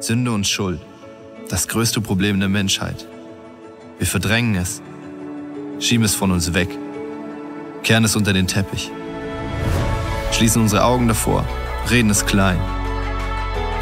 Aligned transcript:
Sünde 0.00 0.30
und 0.30 0.46
Schuld, 0.46 0.80
das 1.48 1.66
größte 1.66 2.00
Problem 2.00 2.38
der 2.38 2.48
Menschheit. 2.48 3.06
Wir 3.98 4.06
verdrängen 4.06 4.54
es, 4.54 4.80
schieben 5.80 6.04
es 6.04 6.14
von 6.14 6.30
uns 6.30 6.54
weg, 6.54 6.68
kehren 7.82 8.04
es 8.04 8.14
unter 8.14 8.32
den 8.32 8.46
Teppich, 8.46 8.92
schließen 10.30 10.62
unsere 10.62 10.84
Augen 10.84 11.08
davor, 11.08 11.44
reden 11.90 12.10
es 12.10 12.24
klein. 12.24 12.60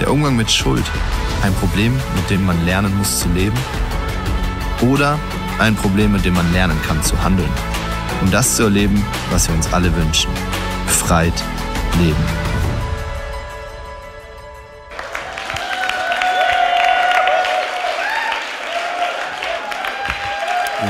Der 0.00 0.10
Umgang 0.10 0.36
mit 0.36 0.50
Schuld, 0.50 0.84
ein 1.42 1.52
Problem, 1.54 1.92
mit 2.14 2.30
dem 2.30 2.46
man 2.46 2.64
lernen 2.64 2.96
muss 2.96 3.20
zu 3.20 3.28
leben? 3.28 3.58
Oder 4.80 5.18
ein 5.58 5.74
Problem, 5.74 6.12
mit 6.12 6.24
dem 6.24 6.34
man 6.34 6.50
lernen 6.52 6.80
kann 6.86 7.02
zu 7.02 7.22
handeln, 7.22 7.50
um 8.22 8.30
das 8.30 8.56
zu 8.56 8.64
erleben, 8.64 9.04
was 9.30 9.48
wir 9.48 9.54
uns 9.54 9.70
alle 9.72 9.94
wünschen. 9.94 10.30
Befreit 10.86 11.44
leben. 11.98 12.45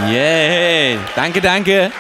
Yay! 0.05 0.99
Danke, 1.17 1.41
danke. 1.41 1.91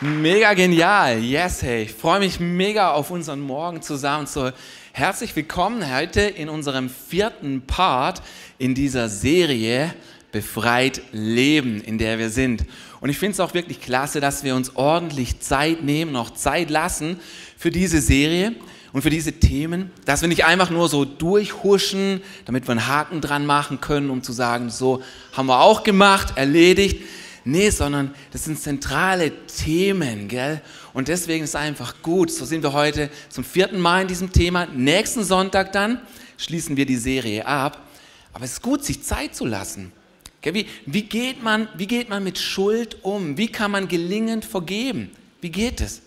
Mega 0.00 0.52
genial. 0.52 1.18
Yes, 1.20 1.62
hey. 1.62 1.84
Ich 1.84 1.94
freue 1.94 2.18
mich 2.18 2.40
mega 2.40 2.90
auf 2.90 3.12
unseren 3.12 3.40
Morgen 3.40 3.80
zusammen. 3.82 4.26
So, 4.26 4.50
herzlich 4.92 5.34
willkommen 5.36 5.94
heute 5.94 6.22
in 6.22 6.48
unserem 6.48 6.90
vierten 6.90 7.62
Part 7.62 8.20
in 8.58 8.74
dieser 8.74 9.08
Serie 9.08 9.94
Befreit 10.32 11.00
Leben, 11.12 11.80
in 11.80 11.98
der 11.98 12.18
wir 12.18 12.30
sind. 12.30 12.64
Und 13.00 13.10
ich 13.10 13.18
finde 13.18 13.34
es 13.34 13.40
auch 13.40 13.54
wirklich 13.54 13.80
klasse, 13.80 14.20
dass 14.20 14.42
wir 14.42 14.56
uns 14.56 14.74
ordentlich 14.74 15.38
Zeit 15.38 15.84
nehmen, 15.84 16.10
noch 16.10 16.34
Zeit 16.34 16.68
lassen 16.68 17.20
für 17.56 17.70
diese 17.70 18.00
Serie 18.00 18.56
und 18.98 19.02
für 19.02 19.10
diese 19.10 19.34
Themen, 19.34 19.92
dass 20.06 20.22
wir 20.22 20.28
nicht 20.28 20.44
einfach 20.44 20.70
nur 20.70 20.88
so 20.88 21.04
durchhuschen, 21.04 22.20
damit 22.46 22.66
wir 22.66 22.72
einen 22.72 22.88
Haken 22.88 23.20
dran 23.20 23.46
machen 23.46 23.80
können, 23.80 24.10
um 24.10 24.24
zu 24.24 24.32
sagen, 24.32 24.70
so 24.70 25.04
haben 25.34 25.46
wir 25.46 25.60
auch 25.60 25.84
gemacht, 25.84 26.32
erledigt. 26.34 27.04
Nee, 27.44 27.70
sondern 27.70 28.12
das 28.32 28.46
sind 28.46 28.58
zentrale 28.58 29.30
Themen, 29.46 30.26
gell? 30.26 30.60
Und 30.94 31.06
deswegen 31.06 31.44
ist 31.44 31.50
es 31.50 31.54
einfach 31.54 32.02
gut. 32.02 32.32
So 32.32 32.44
sind 32.44 32.64
wir 32.64 32.72
heute 32.72 33.08
zum 33.28 33.44
vierten 33.44 33.78
Mal 33.78 34.02
in 34.02 34.08
diesem 34.08 34.32
Thema. 34.32 34.66
Nächsten 34.66 35.22
Sonntag 35.22 35.70
dann 35.70 36.00
schließen 36.36 36.76
wir 36.76 36.84
die 36.84 36.96
Serie 36.96 37.46
ab. 37.46 37.86
Aber 38.32 38.46
es 38.46 38.54
ist 38.54 38.62
gut, 38.62 38.84
sich 38.84 39.04
Zeit 39.04 39.32
zu 39.32 39.46
lassen. 39.46 39.92
Gell? 40.40 40.54
Wie, 40.54 40.66
wie, 40.86 41.02
geht 41.02 41.40
man, 41.40 41.68
wie 41.76 41.86
geht 41.86 42.08
man 42.08 42.24
mit 42.24 42.36
Schuld 42.36 42.96
um? 43.04 43.36
Wie 43.38 43.46
kann 43.46 43.70
man 43.70 43.86
gelingend 43.86 44.44
vergeben? 44.44 45.12
Wie 45.40 45.50
geht 45.50 45.80
es? 45.80 46.02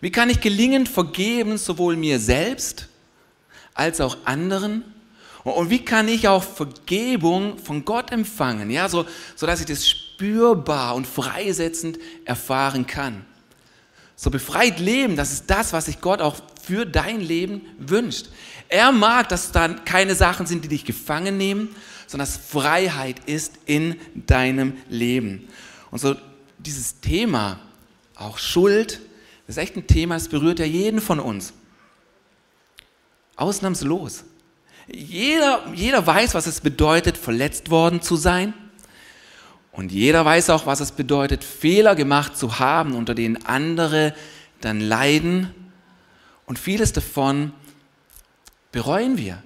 Wie 0.00 0.10
kann 0.10 0.30
ich 0.30 0.40
gelingend 0.40 0.88
vergeben, 0.88 1.58
sowohl 1.58 1.96
mir 1.96 2.18
selbst 2.18 2.88
als 3.74 4.00
auch 4.00 4.16
anderen? 4.24 4.84
Und 5.44 5.70
wie 5.70 5.84
kann 5.84 6.08
ich 6.08 6.28
auch 6.28 6.42
Vergebung 6.42 7.58
von 7.58 7.84
Gott 7.84 8.12
empfangen, 8.12 8.70
ja, 8.70 8.88
so, 8.88 9.06
so 9.36 9.46
dass 9.46 9.60
ich 9.60 9.66
das 9.66 9.88
spürbar 9.88 10.94
und 10.94 11.06
freisetzend 11.06 11.98
erfahren 12.24 12.86
kann? 12.86 13.24
So 14.16 14.30
befreit 14.30 14.78
leben, 14.78 15.16
das 15.16 15.32
ist 15.32 15.44
das, 15.48 15.72
was 15.72 15.86
sich 15.86 16.00
Gott 16.02 16.20
auch 16.20 16.36
für 16.62 16.84
dein 16.84 17.20
Leben 17.20 17.62
wünscht. 17.78 18.26
Er 18.68 18.92
mag, 18.92 19.30
dass 19.30 19.50
da 19.50 19.68
keine 19.68 20.14
Sachen 20.14 20.44
sind, 20.46 20.62
die 20.62 20.68
dich 20.68 20.84
gefangen 20.84 21.38
nehmen, 21.38 21.74
sondern 22.06 22.28
dass 22.28 22.36
Freiheit 22.36 23.16
ist 23.26 23.54
in 23.64 23.96
deinem 24.14 24.74
Leben. 24.90 25.48
Und 25.90 26.00
so 26.00 26.16
dieses 26.58 27.00
Thema, 27.00 27.58
auch 28.14 28.36
Schuld, 28.36 29.00
das 29.50 29.56
ist 29.56 29.62
echt 29.64 29.76
ein 29.76 29.88
Thema, 29.88 30.14
das 30.14 30.28
berührt 30.28 30.60
ja 30.60 30.64
jeden 30.64 31.00
von 31.00 31.18
uns. 31.18 31.52
Ausnahmslos. 33.34 34.22
Jeder, 34.86 35.64
jeder 35.74 36.06
weiß, 36.06 36.34
was 36.34 36.46
es 36.46 36.60
bedeutet, 36.60 37.16
verletzt 37.16 37.68
worden 37.68 38.00
zu 38.00 38.14
sein. 38.14 38.54
Und 39.72 39.90
jeder 39.90 40.24
weiß 40.24 40.50
auch, 40.50 40.66
was 40.66 40.78
es 40.78 40.92
bedeutet, 40.92 41.42
Fehler 41.42 41.96
gemacht 41.96 42.36
zu 42.36 42.60
haben, 42.60 42.94
unter 42.94 43.16
denen 43.16 43.44
andere 43.44 44.14
dann 44.60 44.78
leiden. 44.78 45.52
Und 46.46 46.60
vieles 46.60 46.92
davon 46.92 47.52
bereuen 48.70 49.18
wir. 49.18 49.42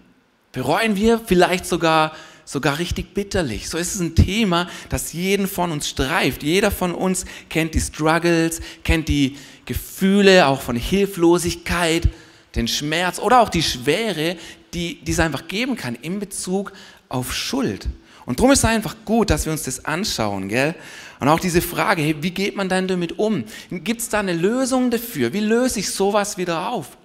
Bereuen 0.52 0.96
wir 0.96 1.18
vielleicht 1.18 1.64
sogar 1.64 2.12
sogar 2.44 2.78
richtig 2.78 3.14
bitterlich. 3.14 3.68
So 3.68 3.78
ist 3.78 3.94
es 3.94 4.00
ein 4.00 4.14
Thema, 4.14 4.68
das 4.88 5.12
jeden 5.12 5.46
von 5.46 5.72
uns 5.72 5.88
streift. 5.88 6.42
Jeder 6.42 6.70
von 6.70 6.94
uns 6.94 7.24
kennt 7.48 7.74
die 7.74 7.80
Struggles, 7.80 8.60
kennt 8.82 9.08
die 9.08 9.36
Gefühle 9.64 10.46
auch 10.46 10.60
von 10.60 10.76
Hilflosigkeit, 10.76 12.08
den 12.54 12.68
Schmerz 12.68 13.18
oder 13.18 13.40
auch 13.40 13.48
die 13.48 13.62
Schwere, 13.62 14.36
die, 14.74 15.00
die 15.02 15.12
es 15.12 15.20
einfach 15.20 15.48
geben 15.48 15.76
kann 15.76 15.94
in 15.94 16.20
Bezug 16.20 16.72
auf 17.08 17.34
Schuld. 17.34 17.88
Und 18.26 18.38
darum 18.38 18.52
ist 18.52 18.60
es 18.60 18.64
einfach 18.64 18.96
gut, 19.04 19.30
dass 19.30 19.44
wir 19.44 19.52
uns 19.52 19.64
das 19.64 19.84
anschauen, 19.84 20.48
gell? 20.48 20.74
Und 21.20 21.28
auch 21.28 21.40
diese 21.40 21.62
Frage, 21.62 22.02
hey, 22.02 22.16
wie 22.20 22.30
geht 22.30 22.56
man 22.56 22.68
dann 22.68 22.88
damit 22.88 23.18
um? 23.18 23.44
Gibt 23.70 24.00
es 24.00 24.08
da 24.08 24.20
eine 24.20 24.32
Lösung 24.32 24.90
dafür? 24.90 25.32
Wie 25.32 25.40
löse 25.40 25.80
ich 25.80 25.90
sowas 25.90 26.36
wieder 26.36 26.68
auf? 26.68 26.96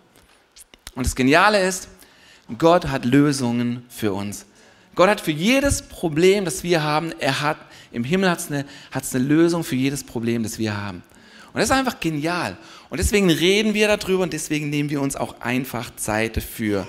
Und 0.95 1.05
das 1.05 1.15
Geniale 1.15 1.65
ist, 1.65 1.87
Gott 2.57 2.87
hat 2.87 3.05
Lösungen 3.05 3.85
für 3.89 4.13
uns. 4.13 4.45
Gott 4.99 5.09
hat 5.09 5.21
für 5.21 5.31
jedes 5.31 5.81
Problem, 5.81 6.43
das 6.43 6.61
wir 6.61 6.83
haben, 6.83 7.13
er 7.19 7.39
hat, 7.39 7.55
im 7.93 8.03
Himmel 8.03 8.29
hat 8.29 8.45
eine, 8.49 8.65
eine 8.91 9.23
Lösung 9.23 9.63
für 9.63 9.77
jedes 9.77 10.03
Problem, 10.03 10.43
das 10.43 10.59
wir 10.59 10.75
haben. 10.75 11.03
Und 11.53 11.61
das 11.61 11.69
ist 11.69 11.71
einfach 11.71 12.01
genial. 12.01 12.57
Und 12.89 12.99
deswegen 12.99 13.29
reden 13.29 13.73
wir 13.73 13.87
darüber 13.87 14.23
und 14.23 14.33
deswegen 14.33 14.69
nehmen 14.69 14.89
wir 14.89 14.99
uns 14.99 15.15
auch 15.15 15.39
einfach 15.39 15.95
Zeit 15.95 16.35
dafür. 16.35 16.85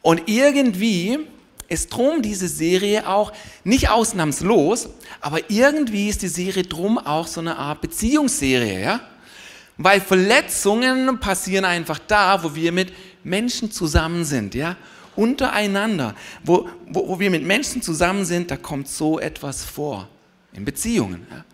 Und 0.00 0.28
irgendwie 0.28 1.18
ist 1.66 1.92
drum 1.92 2.22
diese 2.22 2.46
Serie 2.46 3.08
auch 3.08 3.32
nicht 3.64 3.90
ausnahmslos, 3.90 4.88
aber 5.20 5.50
irgendwie 5.50 6.08
ist 6.08 6.22
die 6.22 6.28
Serie 6.28 6.62
drum 6.62 6.98
auch 6.98 7.26
so 7.26 7.40
eine 7.40 7.56
Art 7.56 7.80
Beziehungsserie, 7.80 8.80
ja? 8.80 9.00
Weil 9.76 10.00
Verletzungen 10.00 11.18
passieren 11.18 11.64
einfach 11.64 11.98
da, 12.06 12.44
wo 12.44 12.54
wir 12.54 12.70
mit 12.70 12.92
Menschen 13.24 13.72
zusammen 13.72 14.24
sind, 14.24 14.54
ja? 14.54 14.76
Untereinander, 15.20 16.14
wo, 16.42 16.68
wo, 16.88 17.08
wo 17.08 17.20
wir 17.20 17.30
mit 17.30 17.44
Menschen 17.44 17.82
zusammen 17.82 18.24
sind, 18.24 18.50
da 18.50 18.56
kommt 18.56 18.88
so 18.88 19.20
etwas 19.20 19.64
vor. 19.64 20.08
In 20.52 20.64
Beziehungen. 20.64 21.26
Ja. 21.30 21.44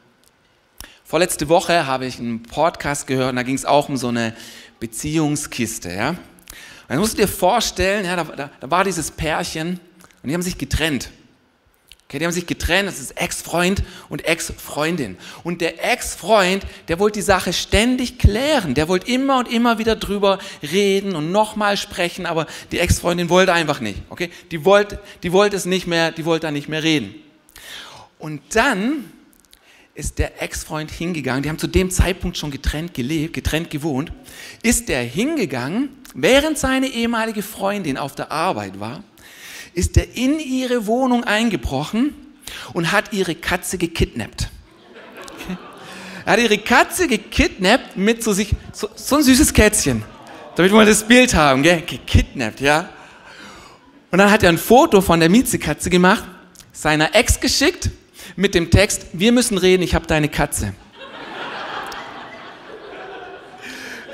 Vorletzte 1.05 1.49
Woche 1.49 1.87
habe 1.87 2.07
ich 2.07 2.19
einen 2.19 2.43
Podcast 2.43 3.07
gehört 3.07 3.31
und 3.31 3.37
da 3.37 3.43
ging 3.43 3.57
es 3.57 3.65
auch 3.65 3.89
um 3.89 3.97
so 3.97 4.09
eine 4.09 4.35
Beziehungskiste. 4.81 5.93
Ja. 5.93 6.11
Und 6.11 6.19
dann 6.89 6.99
musst 6.99 7.15
du 7.15 7.23
dir 7.23 7.29
vorstellen, 7.29 8.05
ja, 8.05 8.17
da, 8.17 8.25
da, 8.25 8.51
da 8.61 8.71
war 8.71 8.85
dieses 8.85 9.11
Pärchen 9.11 9.81
und 10.23 10.29
die 10.29 10.35
haben 10.35 10.43
sich 10.43 10.57
getrennt. 10.57 11.11
Okay, 12.09 12.21
die 12.21 12.25
haben 12.25 12.33
sich 12.33 12.47
getrennt, 12.47 12.89
das 12.89 13.01
ist 13.01 13.21
Ex-Freund 13.21 13.83
und 14.09 14.25
Ex-Freundin. 14.25 15.19
Und 15.43 15.61
der 15.61 15.93
Ex-Freund, 15.93 16.65
der 16.87 17.01
wollte 17.01 17.19
die 17.19 17.25
Sache 17.25 17.53
ständig 17.53 18.21
klären. 18.21 18.75
Der 18.75 18.87
wollte 18.87 19.11
immer 19.11 19.41
und 19.41 19.51
immer 19.51 19.79
wieder 19.79 19.97
drüber 19.97 20.39
reden 20.63 21.17
und 21.17 21.33
nochmal 21.33 21.77
sprechen, 21.77 22.25
aber 22.25 22.47
die 22.71 22.79
Ex-Freundin 22.79 23.29
wollte 23.29 23.53
einfach 23.53 23.81
nicht. 23.81 24.03
Okay, 24.09 24.31
die 24.53 24.65
wollte, 24.65 25.01
die 25.25 25.33
wollte 25.33 25.57
es 25.57 25.65
nicht 25.65 25.89
mehr, 25.89 26.13
die 26.13 26.25
wollte 26.25 26.47
da 26.47 26.53
nicht 26.53 26.69
mehr 26.69 26.85
reden. 26.85 27.13
Und 28.21 28.41
dann 28.55 29.11
ist 29.97 30.21
der 30.21 30.41
Ex-Freund 30.41 30.93
hingegangen, 30.93 31.43
die 31.43 31.49
haben 31.49 31.59
zu 31.59 31.67
dem 31.67 31.91
Zeitpunkt 31.91 32.37
schon 32.37 32.53
getrennt 32.53 32.95
gelebt, 32.95 33.33
getrennt 33.33 33.69
gewohnt, 33.71 34.13
ist 34.63 34.89
der 34.89 35.03
hingegangen, 35.03 35.89
während 36.15 36.57
seine 36.57 36.87
ehemalige 36.87 37.43
Freundin 37.43 37.99
auf 37.99 38.15
der 38.15 38.31
Arbeit 38.31 38.79
war, 38.79 39.03
ist 39.77 39.97
er 39.99 40.17
in 40.17 40.41
ihre 40.41 40.87
Wohnung 40.87 41.23
eingebrochen 41.25 42.15
und 42.73 42.93
hat 42.93 43.13
ihre 43.13 43.35
Katze 43.35 43.77
gekidnappt. 43.77 44.49
Okay. 45.35 45.57
Er 46.25 46.33
hat 46.33 46.41
ihre 46.41 46.59
Katze 46.59 47.07
gekidnappt 47.07 47.97
mit 47.97 48.25
so 48.25 48.33
sich, 48.33 48.55
so, 48.73 48.89
so 48.97 49.17
ein 49.17 49.23
süßes 49.23 49.53
Kätzchen, 49.53 50.03
damit 50.57 50.73
wir 50.73 50.77
mal 50.77 50.87
das 50.87 51.07
Bild 51.07 51.35
haben, 51.35 51.63
gell? 51.63 51.83
gekidnappt, 51.83 52.61
ja. 52.61 52.89
Und 54.11 54.19
dann 54.19 54.31
hat 54.31 54.43
er 54.43 54.49
ein 54.49 54.57
Foto 54.57 55.03
von 55.03 55.21
der 55.21 55.29
Miezekatze 55.29 55.91
gemacht, 55.91 56.25
seiner 56.73 57.15
Ex 57.15 57.39
geschickt 57.39 57.91
mit 58.35 58.55
dem 58.55 58.71
Text, 58.71 59.07
wir 59.13 59.31
müssen 59.31 59.59
reden, 59.59 59.83
ich 59.83 59.95
habe 59.95 60.07
deine 60.07 60.31
Katze. 60.31 60.73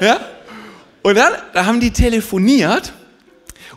Ja? 0.00 0.20
Und 1.02 1.14
dann 1.14 1.34
da 1.52 1.66
haben 1.66 1.78
die 1.78 1.92
telefoniert 1.92 2.92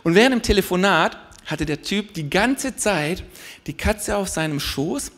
und 0.02 0.16
während 0.16 0.34
dem 0.34 0.42
Telefonat 0.42 1.16
hatte 1.46 1.64
der 1.64 1.82
Typ 1.82 2.14
die 2.14 2.28
ganze 2.28 2.76
Zeit 2.76 3.22
die 3.66 3.74
Katze 3.74 4.16
auf 4.16 4.28
seinem 4.28 4.60
Schoß, 4.60 5.12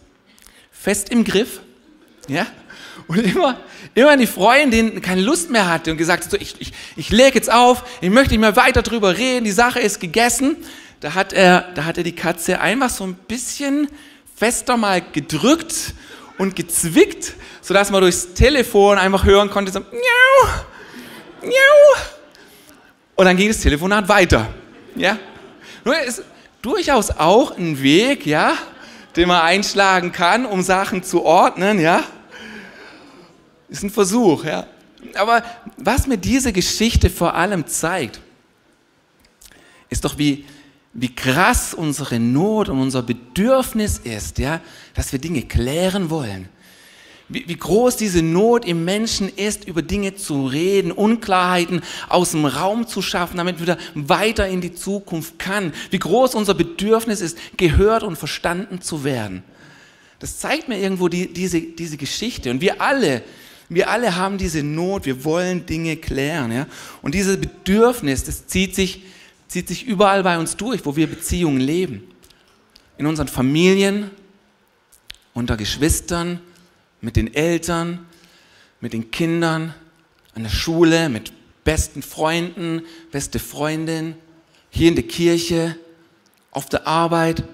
fest 0.71 1.09
im 1.11 1.25
Griff, 1.25 1.61
ja, 2.29 2.47
und 3.07 3.19
immer, 3.19 3.59
immer 3.95 4.17
die 4.17 4.27
Freundin 4.27 5.01
keine 5.01 5.23
Lust 5.23 5.51
mehr 5.51 5.69
hatte 5.69 5.91
und 5.91 5.97
gesagt 5.97 6.25
hat, 6.25 6.31
so, 6.31 6.37
ich, 6.37 6.55
ich, 6.61 6.73
ich 6.97 7.11
lege 7.11 7.37
jetzt 7.37 7.51
auf, 7.51 7.85
ich 8.01 8.11
möchte 8.11 8.31
nicht 8.33 8.41
mehr 8.41 8.57
weiter 8.57 8.83
drüber 8.83 9.17
reden, 9.17 9.45
die 9.45 9.51
Sache 9.53 9.81
ist 9.81 10.01
gegessen. 10.01 10.57
Da 11.01 11.15
hat 11.15 11.33
er, 11.33 11.73
da 11.75 11.85
hat 11.85 11.97
er 11.97 12.05
die 12.05 12.15
Katze 12.15 12.61
einfach 12.61 12.91
so 12.91 13.05
ein 13.05 13.15
bisschen 13.15 13.89
fester 14.37 14.77
mal 14.77 15.01
gedrückt 15.01 15.95
und 16.39 16.55
gezwickt, 16.55 17.35
sodass 17.63 17.91
man 17.91 18.01
durchs 18.03 18.35
Telefon 18.35 18.99
einfach 18.99 19.25
hören 19.25 19.49
konnte, 19.49 19.73
so, 19.73 19.81
miau, 19.81 20.49
miau. 21.43 22.03
Und 23.15 23.25
dann 23.25 23.37
ging 23.37 23.49
das 23.49 23.61
Telefonat 23.61 24.09
weiter, 24.09 24.49
ja. 24.97 25.19
Nur 25.89 25.97
es, 25.97 26.23
durchaus 26.61 27.09
auch 27.09 27.57
ein 27.57 27.81
Weg, 27.81 28.27
ja, 28.27 28.59
den 29.17 29.27
man 29.27 29.41
einschlagen 29.41 30.13
kann, 30.13 30.45
um 30.45 30.61
Sachen 30.61 31.03
zu 31.03 31.25
ordnen, 31.25 31.81
ja. 31.81 32.05
Ist 33.71 33.85
ein 33.85 33.89
Versuch, 33.89 34.45
ja. 34.45 34.67
Aber 35.15 35.43
was 35.79 36.07
mir 36.07 36.19
diese 36.19 36.53
Geschichte 36.53 37.09
vor 37.09 37.33
allem 37.33 37.67
zeigt, 37.67 38.21
ist 39.89 40.05
doch, 40.05 40.19
wie, 40.19 40.45
wie 40.93 41.15
krass 41.15 41.73
unsere 41.73 42.21
Not 42.21 42.69
und 42.69 42.83
unser 42.83 43.01
Bedürfnis 43.01 43.97
ist, 43.97 44.39
ja, 44.39 44.61
dass 44.93 45.11
wir 45.11 45.19
Dinge 45.19 45.41
klären 45.41 46.11
wollen. 46.11 46.51
Wie, 47.29 47.47
wie 47.47 47.57
groß 47.57 47.97
diese 47.97 48.23
Not 48.23 48.65
im 48.65 48.85
Menschen 48.85 49.29
ist, 49.29 49.67
über 49.67 49.83
Dinge 49.83 50.15
zu 50.15 50.47
reden, 50.47 50.93
Unklarheiten 50.93 51.83
aus 52.09 52.31
dem 52.31 52.47
Raum 52.47 52.87
zu 52.87 53.03
schaffen, 53.03 53.37
damit 53.37 53.61
wieder 53.61 53.77
weiter 53.95 54.49
in 54.49 54.63
die 54.63 54.75
Zukunft 54.75 55.39
kann. 55.39 55.75
Wie 55.91 55.99
groß 55.99 56.35
unser 56.35 56.55
Bedürfnis 56.55 57.21
ist, 57.21 57.37
gehört 57.59 58.03
und 58.03 58.17
verstanden 58.17 58.81
zu 58.81 59.05
werden. 59.05 59.43
Das 60.21 60.39
zeigt 60.39 60.69
mir 60.69 60.79
irgendwo 60.79 61.09
die, 61.09 61.33
diese, 61.33 61.61
diese 61.61 61.99
Geschichte. 61.99 62.51
Und 62.51 62.63
wir 62.63 62.81
alle, 62.81 63.23
wir 63.69 63.91
alle 63.91 64.17
haben 64.17 64.39
diese 64.39 64.63
Not, 64.63 65.05
wir 65.05 65.23
wollen 65.25 65.67
Dinge 65.67 65.97
klären. 65.97 66.51
Ja? 66.51 66.67
Und 67.03 67.15
dieses 67.15 67.39
Bedürfnis, 67.39 68.25
das 68.25 68.47
zieht 68.47 68.75
sich, 68.75 69.03
zieht 69.49 69.69
sich 69.69 69.87
überall 69.87 70.23
bei 70.23 70.39
uns 70.39 70.57
durch, 70.57 70.85
wo 70.87 70.97
wir 70.97 71.07
Beziehungen 71.07 71.61
leben. 71.61 72.05
In 72.97 73.07
unseren 73.07 73.29
Familien, 73.29 74.11
unter 75.35 75.59
Geschwistern, 75.59 76.41
mit 77.01 77.17
den 77.17 77.33
Eltern, 77.35 78.07
mit 78.81 78.93
den 78.93 79.11
Kindern, 79.11 79.75
an 80.35 80.43
der 80.43 80.51
Schule, 80.51 81.09
mit 81.09 81.33
besten 81.65 82.03
Freunden, 82.03 82.83
beste 83.11 83.39
Freundin, 83.39 84.15
hier 84.71 84.89
in 84.89 84.95
der 84.95 85.07
Kirche, 85.07 85.77
auf 86.51 86.67
der 86.67 86.87
Arbeit. 86.87 87.45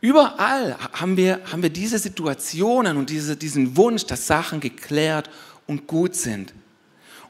Überall 0.00 0.76
haben 0.92 1.16
wir, 1.16 1.40
haben 1.50 1.62
wir 1.62 1.70
diese 1.70 1.98
Situationen 1.98 2.96
und 2.96 3.10
diese, 3.10 3.36
diesen 3.36 3.76
Wunsch, 3.76 4.06
dass 4.06 4.26
Sachen 4.26 4.60
geklärt 4.60 5.30
und 5.66 5.86
gut 5.86 6.14
sind. 6.14 6.52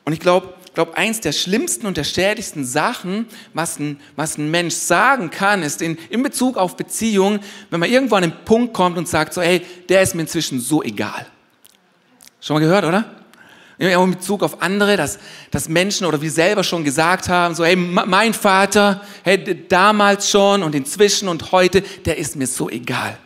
Und 0.09 0.15
ich 0.15 0.21
glaube, 0.21 0.55
glaube, 0.73 0.97
eins 0.97 1.21
der 1.21 1.33
schlimmsten 1.33 1.85
und 1.85 1.99
der 1.99 2.05
schädigsten 2.05 2.65
Sachen, 2.65 3.27
was 3.53 3.79
ein, 3.79 4.01
was 4.17 4.39
ein 4.39 4.51
Mensch 4.51 4.75
sagen 4.75 5.29
kann, 5.29 5.63
ist 5.63 5.83
in, 5.83 5.99
in 6.09 6.23
Bezug 6.23 6.57
auf 6.57 6.79
Beziehungen, 6.79 7.41
wenn 7.69 7.79
man 7.79 7.91
irgendwo 7.91 8.15
an 8.15 8.23
den 8.23 8.33
Punkt 8.47 8.73
kommt 8.73 8.97
und 8.97 9.07
sagt 9.07 9.35
so, 9.35 9.43
hey, 9.43 9.61
der 9.91 10.01
ist 10.01 10.15
mir 10.15 10.23
inzwischen 10.23 10.61
so 10.61 10.83
egal. 10.83 11.27
Schon 12.41 12.55
mal 12.55 12.61
gehört, 12.61 12.87
oder? 12.87 13.05
In 13.77 14.11
Bezug 14.13 14.43
auf 14.43 14.63
andere, 14.63 14.97
dass, 14.97 15.19
dass 15.51 15.69
Menschen 15.69 16.07
oder 16.07 16.23
wir 16.23 16.31
selber 16.31 16.65
schon 16.65 16.85
gesagt 16.85 17.29
haben, 17.29 17.55
so, 17.55 17.67
hey, 17.67 17.77
mein 17.77 18.33
Vater, 18.33 19.03
hey, 19.25 19.67
damals 19.69 20.31
schon 20.31 20.63
und 20.63 20.75
inzwischen 20.75 21.29
und 21.29 21.53
heute, 21.53 21.83
der 21.83 22.17
ist 22.17 22.35
mir 22.35 22.47
so 22.47 22.71
egal. 22.71 23.19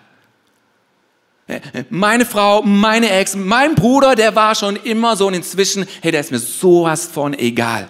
Meine 1.90 2.24
Frau, 2.24 2.62
meine 2.62 3.10
Ex, 3.10 3.34
mein 3.34 3.74
Bruder, 3.74 4.14
der 4.14 4.34
war 4.34 4.54
schon 4.54 4.76
immer 4.76 5.16
so 5.16 5.26
und 5.26 5.34
inzwischen, 5.34 5.86
hey, 6.00 6.12
der 6.12 6.20
ist 6.20 6.30
mir 6.30 6.38
sowas 6.38 7.06
von 7.06 7.34
egal. 7.34 7.88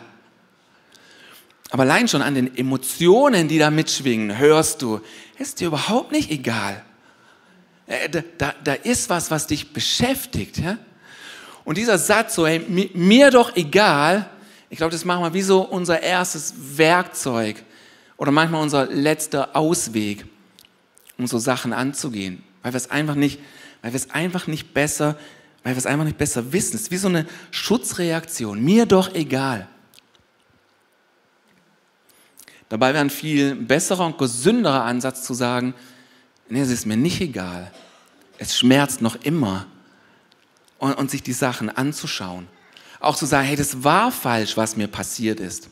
Aber 1.70 1.85
allein 1.85 2.09
schon 2.09 2.23
an 2.23 2.35
den 2.35 2.56
Emotionen, 2.56 3.49
die 3.49 3.59
da 3.59 3.70
mitschwingen, 3.70 4.38
hörst 4.38 4.82
du, 4.82 5.00
ist 5.38 5.61
dir 5.61 5.69
überhaupt 5.69 6.12
nicht 6.12 6.31
egal. 6.31 6.82
Äh, 7.87 8.09
da, 8.09 8.20
da, 8.38 8.55
da 8.62 8.73
ist 8.75 9.09
was, 9.09 9.31
was 9.31 9.47
dich 9.47 9.73
beschäftigt. 9.73 10.59
Ja? 10.59 10.79
Und 11.64 11.79
dieser 11.79 11.99
Satz, 11.99 12.35
so, 12.35 12.47
hey, 12.47 12.61
mir 12.94 13.31
doch 13.31 13.56
egal, 13.56 14.29
ich 14.69 14.79
glaube, 14.79 14.93
das 14.93 15.05
machen 15.05 15.23
wir 15.23 15.35
wie 15.35 15.43
so 15.43 15.62
unser 15.62 16.03
erstes 16.03 16.55
Werkzeug 16.76 17.62
oder 18.17 18.31
manchmal 18.32 18.62
unser 18.62 18.87
letzter 18.87 19.56
Ausweg, 19.56 20.26
um 21.19 21.26
so 21.26 21.38
Sachen 21.38 21.73
anzugehen 21.73 22.43
weil 22.62 22.73
wir 22.73 22.76
es 22.76 22.91
einfach 22.91 23.14
nicht, 23.14 23.41
weil 23.82 23.93
wir 23.93 23.97
es 23.97 24.11
einfach 24.11 24.47
nicht 24.47 24.73
besser, 24.75 25.19
weil 25.62 25.75
wir 25.75 25.79
es 25.79 25.87
einfach 25.87 26.05
nicht 26.05 26.19
besser 26.19 26.53
wissen. 26.53 26.76
Es 26.76 26.82
ist 26.82 26.91
wie 26.91 26.97
so 26.97 27.09
eine 27.09 27.26
Schutzreaktion. 27.50 28.62
Mir 28.62 28.87
doch 28.87 29.14
egal. 29.14 29.69
Dabei 32.69 32.94
wäre 32.94 33.05
ein 33.05 33.11
viel 33.11 33.55
besserer 33.55 34.06
und 34.06 34.17
gesünderer 34.17 34.85
Ansatz 34.85 35.25
zu 35.25 35.35
sagen, 35.35 35.75
nee, 36.49 36.61
es 36.61 36.70
ist 36.70 36.87
mir 36.87 36.97
nicht 36.97 37.20
egal. 37.20 37.70
Es 38.38 38.59
schmerzt 38.59 39.03
noch 39.03 39.17
immer. 39.23 39.67
Und, 40.79 40.94
und 40.94 41.11
sich 41.11 41.23
die 41.23 41.32
Sachen 41.32 41.69
anzuschauen. 41.69 42.49
Auch 42.99 43.17
zu 43.17 43.26
sagen, 43.26 43.47
hey, 43.47 43.56
das 43.56 43.85
war 43.85 44.11
falsch, 44.11 44.56
was 44.56 44.76
mir 44.76 44.88
passiert 44.88 45.38
ist. 45.38 45.69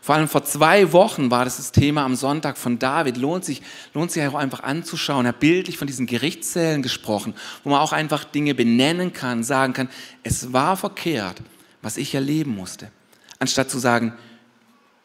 Vor 0.00 0.14
allem 0.14 0.28
vor 0.28 0.44
zwei 0.44 0.92
Wochen 0.92 1.30
war 1.30 1.44
das 1.44 1.58
das 1.58 1.72
Thema 1.72 2.04
am 2.04 2.14
Sonntag 2.14 2.56
von 2.56 2.78
David. 2.78 3.16
Lohnt 3.16 3.44
sich, 3.44 3.62
lohnt 3.94 4.10
sich 4.10 4.26
auch 4.26 4.34
einfach 4.34 4.62
anzuschauen. 4.62 5.26
Er 5.26 5.30
hat 5.30 5.40
bildlich 5.40 5.76
von 5.76 5.86
diesen 5.86 6.06
Gerichtssälen 6.06 6.82
gesprochen, 6.82 7.34
wo 7.64 7.70
man 7.70 7.80
auch 7.80 7.92
einfach 7.92 8.24
Dinge 8.24 8.54
benennen 8.54 9.12
kann, 9.12 9.44
sagen 9.44 9.72
kann, 9.72 9.88
es 10.22 10.52
war 10.52 10.76
verkehrt, 10.76 11.42
was 11.82 11.96
ich 11.96 12.14
erleben 12.14 12.54
musste. 12.54 12.90
Anstatt 13.38 13.70
zu 13.70 13.78
sagen, 13.78 14.12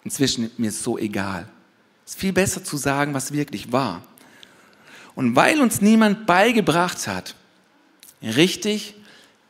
inzwischen 0.03 0.51
mir 0.57 0.69
ist 0.69 0.83
so 0.83 0.97
egal. 0.97 1.47
Es 2.05 2.13
ist 2.13 2.19
viel 2.19 2.33
besser 2.33 2.63
zu 2.63 2.77
sagen, 2.77 3.13
was 3.13 3.31
wirklich 3.31 3.71
war. 3.71 4.01
Und 5.15 5.35
weil 5.35 5.61
uns 5.61 5.81
niemand 5.81 6.25
beigebracht 6.25 7.07
hat, 7.07 7.35
richtig 8.21 8.95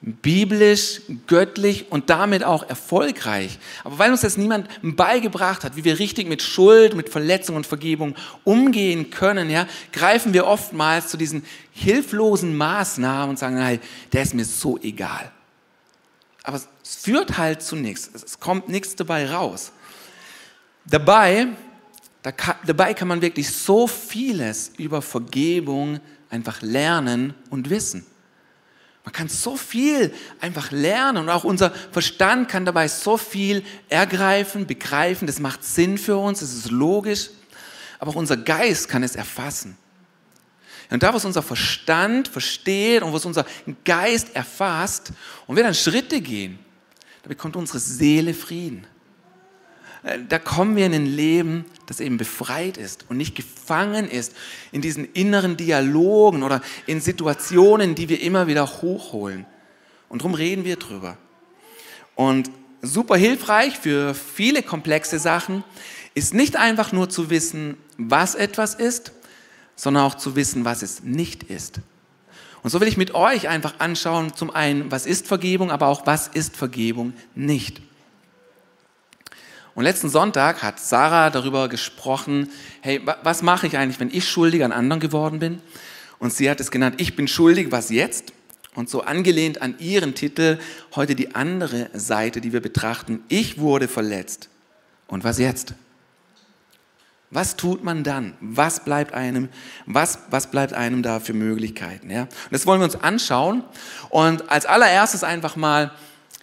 biblisch, 0.06 1.02
göttlich 1.28 1.90
und 1.90 2.10
damit 2.10 2.44
auch 2.44 2.68
erfolgreich. 2.68 3.58
Aber 3.86 4.00
weil 4.00 4.12
uns 4.12 4.20
das 4.20 4.36
niemand 4.36 4.68
beigebracht 4.82 5.64
hat, 5.64 5.78
wie 5.78 5.86
wir 5.86 5.98
richtig 5.98 6.28
mit 6.28 6.42
Schuld, 6.42 6.94
mit 6.94 7.08
Verletzung 7.08 7.56
und 7.56 7.66
Vergebung 7.66 8.14
umgehen 8.44 9.12
können, 9.12 9.50
ja, 9.50 9.66
greifen 9.94 10.34
wir 10.34 10.46
oftmals 10.46 11.08
zu 11.08 11.16
diesen 11.16 11.46
hilflosen 11.72 12.56
Maßnahmen 12.58 13.30
und 13.30 13.40
sagen, 13.40 13.56
nein, 13.56 13.80
der 14.12 14.24
ist 14.24 14.34
mir 14.34 14.44
so 14.44 14.78
egal. 14.80 15.32
Aber 16.44 16.58
es 16.58 16.68
führt 16.84 17.38
halt 17.38 17.62
zu 17.62 17.78
nichts. 17.78 18.12
Es 18.14 18.42
kommt 18.42 18.68
nichts 18.68 18.98
dabei 18.98 19.32
raus. 19.32 19.72
Dabei, 20.84 21.48
da 22.22 22.34
kann, 22.34 22.56
dabei 22.66 22.94
kann 22.94 23.08
man 23.08 23.22
wirklich 23.22 23.50
so 23.50 23.88
vieles 23.88 24.74
über 24.78 25.02
Vergebung 25.02 26.02
einfach 26.30 26.62
lernen 26.62 27.34
und 27.50 27.70
wissen. 27.70 28.06
Man 29.04 29.12
kann 29.12 29.28
so 29.28 29.58
viel 29.58 30.14
einfach 30.40 30.72
lernen 30.72 31.18
und 31.18 31.30
auch 31.30 31.44
unser 31.44 31.72
Verstand 31.72 32.48
kann 32.48 32.66
dabei 32.66 32.88
so 32.88 33.18
viel 33.18 33.64
ergreifen, 33.90 34.66
begreifen. 34.66 35.28
Das 35.28 35.40
macht 35.40 35.64
Sinn 35.64 35.98
für 35.98 36.18
uns, 36.18 36.40
das 36.40 36.54
ist 36.54 36.72
logisch. 36.72 37.30
Aber 38.00 38.12
auch 38.12 38.16
unser 38.16 38.38
Geist 38.38 38.88
kann 38.88 39.04
es 39.04 39.16
erfassen. 39.16 39.78
Und 40.90 41.04
da, 41.04 41.14
was 41.14 41.26
unser 41.26 41.42
Verstand 41.42 42.28
versteht 42.28 43.02
und 43.02 43.14
was 43.14 43.26
unser 43.26 43.46
Geist 43.84 44.36
erfasst 44.36 45.12
und 45.48 45.56
wir 45.56 45.64
dann 45.64 45.74
Schritte 45.74 46.22
gehen, 46.22 46.60
da 47.24 47.30
bekommt 47.30 47.56
unsere 47.56 47.80
Seele 47.80 48.34
Frieden. 48.34 48.86
Äh, 50.04 50.20
da 50.28 50.40
kommen 50.40 50.76
wir 50.76 50.86
in 50.86 50.94
ein 50.94 51.06
Leben, 51.06 51.66
das 51.86 52.00
eben 52.00 52.18
befreit 52.18 52.78
ist 52.78 53.06
und 53.10 53.18
nicht 53.18 53.36
gefangen 53.36 54.08
ist 54.08 54.34
in 54.72 54.82
diesen 54.82 55.12
inneren 55.14 55.58
Dialogen 55.58 56.44
oder 56.44 56.62
in 56.86 57.02
Situationen, 57.02 57.96
die 57.96 58.10
wir 58.10 58.22
immer 58.22 58.48
wieder 58.48 58.66
hochholen. 58.66 59.46
Und 60.10 60.22
darum 60.22 60.34
reden 60.34 60.64
wir 60.66 60.76
drüber. 60.76 61.18
Und 62.16 62.52
super 62.82 63.16
hilfreich 63.16 63.80
für 63.80 64.14
viele 64.14 64.62
komplexe 64.62 65.18
Sachen 65.18 65.64
ist 66.14 66.34
nicht 66.34 66.56
einfach 66.56 66.92
nur 66.92 67.10
zu 67.10 67.30
wissen, 67.30 67.78
was 67.98 68.36
etwas 68.36 68.76
ist, 68.76 69.12
sondern 69.76 70.04
auch 70.04 70.16
zu 70.16 70.36
wissen, 70.36 70.66
was 70.66 70.84
es 70.84 71.02
nicht 71.04 71.44
ist. 71.44 71.80
Und 72.62 72.70
so 72.70 72.80
will 72.80 72.88
ich 72.88 72.98
mit 72.98 73.14
euch 73.14 73.50
einfach 73.50 73.80
anschauen, 73.80 74.36
zum 74.36 74.52
einen, 74.52 74.92
was 74.92 75.06
ist 75.06 75.28
Vergebung, 75.28 75.72
aber 75.72 75.88
auch, 75.88 76.06
was 76.06 76.28
ist 76.28 76.56
Vergebung 76.56 77.14
nicht. 77.36 77.82
Und 79.76 79.84
letzten 79.84 80.10
Sonntag 80.10 80.62
hat 80.62 80.80
Sarah 80.80 81.30
darüber 81.30 81.68
gesprochen, 81.68 82.50
hey, 82.82 83.02
was 83.24 83.42
mache 83.42 83.66
ich 83.68 83.78
eigentlich, 83.78 84.00
wenn 84.00 84.12
ich 84.12 84.30
schuldig 84.30 84.64
an 84.64 84.72
anderen 84.72 85.00
geworden 85.00 85.40
bin? 85.40 85.62
Und 86.20 86.32
sie 86.32 86.50
hat 86.50 86.60
es 86.60 86.70
genannt, 86.70 86.96
ich 87.00 87.16
bin 87.16 87.28
schuldig, 87.28 87.72
was 87.72 87.90
jetzt? 87.90 88.34
Und 88.76 88.90
so 88.90 89.02
angelehnt 89.02 89.62
an 89.62 89.76
ihren 89.80 90.16
Titel 90.16 90.58
heute 90.96 91.16
die 91.16 91.36
andere 91.36 91.90
Seite, 91.94 92.40
die 92.42 92.54
wir 92.54 92.62
betrachten. 92.62 93.24
Ich 93.30 93.60
wurde 93.60 93.88
verletzt. 93.88 94.50
Und 95.08 95.24
was 95.24 95.38
jetzt? 95.38 95.74
Was 97.30 97.56
tut 97.56 97.84
man 97.84 98.04
dann? 98.04 98.36
Was 98.42 98.84
bleibt 98.84 99.14
einem, 99.14 99.50
was, 99.88 100.20
was 100.30 100.52
bleibt 100.52 100.74
einem 100.74 101.02
da 101.02 101.20
für 101.20 101.34
Möglichkeiten? 101.34 102.12
Ja? 102.12 102.22
Und 102.22 102.52
das 102.52 102.68
wollen 102.68 102.80
wir 102.80 102.86
uns 102.86 102.96
anschauen. 102.96 103.64
Und 104.10 104.50
als 104.52 104.68
allererstes 104.68 105.24
einfach 105.24 105.56
mal, 105.56 105.92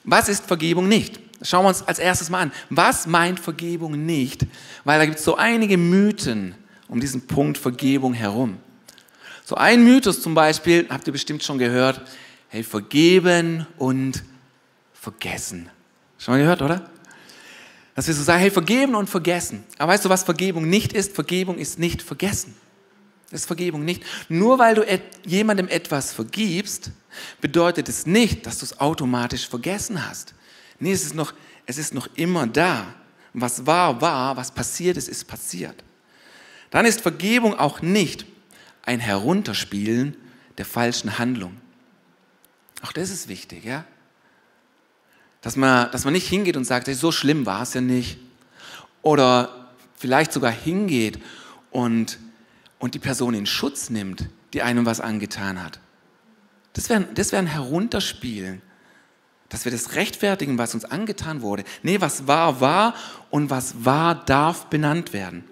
was 0.03 0.29
ist 0.29 0.47
Vergebung 0.47 0.89
nicht? 0.89 1.21
Schauen 1.43 1.65
wir 1.65 1.69
uns 1.69 1.83
als 1.83 1.99
erstes 1.99 2.29
mal 2.29 2.41
an. 2.41 2.53
Was 2.69 3.07
meint 3.07 3.41
Vergebung 3.41 4.05
nicht? 4.05 4.47
Weil 4.85 4.99
da 4.99 5.07
gibt 5.07 5.19
es 5.19 5.25
so 5.25 5.37
einige 5.37 5.79
Mythen 5.79 6.55
um 6.89 7.01
diesen 7.01 7.27
Punkt 7.27 7.57
Vergebung 7.57 8.13
herum. 8.13 8.59
So 9.45 9.55
ein 9.55 9.83
Mythos 9.85 10.21
zum 10.21 10.35
Beispiel, 10.35 10.87
habt 10.91 11.07
ihr 11.07 11.13
bestimmt 11.13 11.43
schon 11.43 11.59
gehört, 11.59 12.03
hey, 12.49 12.63
vergeben 12.63 13.67
und 13.79 14.23
vergessen. 14.93 15.71
Schon 16.19 16.35
mal 16.35 16.41
gehört, 16.41 16.63
oder? 16.63 16.91
Dass 17.95 18.07
wir 18.07 18.15
so 18.15 18.23
sagen, 18.23 18.41
hey, 18.41 18.51
vergeben 18.51 18.95
und 18.95 19.09
vergessen. 19.09 19.65
Aber 19.79 19.93
weißt 19.93 20.05
du, 20.05 20.09
was 20.09 20.25
Vergebung 20.25 20.69
nicht 20.69 20.93
ist? 20.93 21.15
Vergebung 21.15 21.59
ist 21.59 21.79
nicht 21.79 22.03
vergessen. 22.03 22.55
Das 23.31 23.43
ist 23.43 23.47
Vergebung 23.47 23.85
nicht. 23.85 24.03
Nur 24.29 24.59
weil 24.59 24.75
du 24.75 24.83
et 24.83 25.03
jemandem 25.25 25.69
etwas 25.69 26.13
vergibst, 26.13 26.91
bedeutet 27.41 27.89
es 27.89 28.07
nicht, 28.07 28.45
dass 28.47 28.59
du 28.59 28.65
es 28.67 28.81
automatisch 28.81 29.49
vergessen 29.49 30.07
hast. 30.07 30.35
Nee, 30.81 30.93
es 30.93 31.05
ist 31.05 31.15
noch, 31.15 31.35
es 31.67 31.79
ist 31.79 31.95
noch 31.95 32.09
immer 32.17 32.47
da. 32.47 32.95
Was 33.33 33.65
war, 33.67 34.01
war, 34.01 34.37
was 34.37 34.51
passiert 34.51 34.97
ist, 34.97 35.09
ist 35.09 35.29
passiert. 35.29 35.85
Dann 36.71 36.87
ist 36.87 37.01
Vergebung 37.01 37.55
auch 37.59 37.83
nicht 37.83 38.27
ein 38.83 38.99
Herunterspielen 38.99 40.17
der 40.59 40.65
falschen 40.65 41.19
Handlung. 41.19 41.57
Auch 42.83 42.93
das 42.93 43.11
ist 43.11 43.29
wichtig, 43.29 43.65
ja? 43.65 43.85
Dass 45.43 45.57
man, 45.57 45.91
dass 45.93 46.05
man 46.05 46.13
nicht 46.13 46.29
hingeht 46.29 46.57
und 46.57 46.65
sagt, 46.65 46.87
so 46.87 47.13
schlimm 47.13 47.47
war 47.47 47.63
es 47.63 47.75
ja 47.75 47.81
nicht. 47.81 48.19
Oder 49.03 49.71
vielleicht 49.97 50.33
sogar 50.33 50.51
hingeht 50.51 51.19
und, 51.71 52.19
und 52.79 52.95
die 52.95 52.99
Person 52.99 53.35
in 53.35 53.47
Schutz 53.47 53.91
nimmt, 53.91 54.29
die 54.53 54.63
einem 54.63 54.87
was 54.87 55.01
angetan 55.01 55.63
hat. 55.63 55.79
Das 56.73 56.89
wäre 56.89 57.07
das 57.15 57.33
wär 57.33 57.39
ein 57.39 57.47
Herunterspielen. 57.47 58.63
Dass 59.51 59.67
wir 59.67 59.73
das 59.73 59.95
rechtfertigen, 59.95 60.57
was 60.57 60.73
uns 60.73 60.87
angetan 60.87 61.43
wurde. 61.43 61.65
Nee, 61.83 62.01
was 62.01 62.27
war, 62.27 62.61
war 62.61 62.95
und 63.29 63.51
was 63.51 63.85
war, 63.85 64.15
darf 64.25 64.67
benannt 64.67 65.13
werden. 65.13 65.45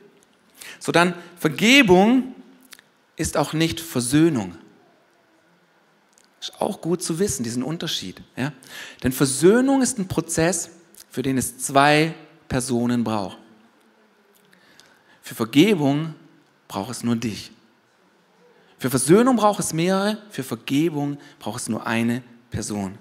So 0.79 0.93
dann, 0.93 1.15
Vergebung 1.37 2.35
ist 3.17 3.37
auch 3.37 3.53
nicht 3.53 3.81
Versöhnung. 3.81 4.57
Ist 6.41 6.61
auch 6.61 6.81
gut 6.81 7.03
zu 7.03 7.19
wissen, 7.19 7.43
diesen 7.43 7.63
Unterschied. 7.63 8.23
Ja? 8.37 8.53
Denn 9.03 9.13
Versöhnung 9.13 9.83
ist 9.83 9.99
ein 9.99 10.09
Prozess, 10.09 10.71
für 11.11 11.23
den 11.23 11.37
es 11.37 11.59
zwei 11.59 12.15
Personen 12.49 13.03
braucht. 13.05 13.39
Für 15.23 15.35
Vergebung 15.35 16.15
braucht 16.69 16.91
es 16.91 17.03
nur 17.03 17.17
dich. 17.17 17.51
Für 18.79 18.91
Versöhnung 18.91 19.37
braucht 19.37 19.59
es 19.59 19.73
mehrere, 19.73 20.19
für 20.31 20.45
Vergebung 20.45 21.19
braucht 21.41 21.61
es 21.61 21.69
nur 21.69 21.87
eine 21.87 22.23
Person. 22.51 22.97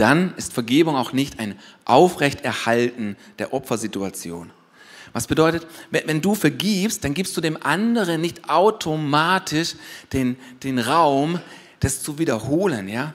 Dann 0.00 0.32
ist 0.38 0.54
Vergebung 0.54 0.96
auch 0.96 1.12
nicht 1.12 1.38
ein 1.38 1.58
Aufrechterhalten 1.84 3.18
der 3.38 3.52
Opfersituation. 3.52 4.50
Was 5.12 5.26
bedeutet, 5.26 5.66
wenn 5.90 6.22
du 6.22 6.34
vergibst, 6.34 7.04
dann 7.04 7.12
gibst 7.12 7.36
du 7.36 7.42
dem 7.42 7.62
anderen 7.62 8.22
nicht 8.22 8.48
automatisch 8.48 9.74
den, 10.14 10.38
den 10.62 10.78
Raum, 10.78 11.38
das 11.80 12.02
zu 12.02 12.18
wiederholen, 12.18 12.88
ja? 12.88 13.12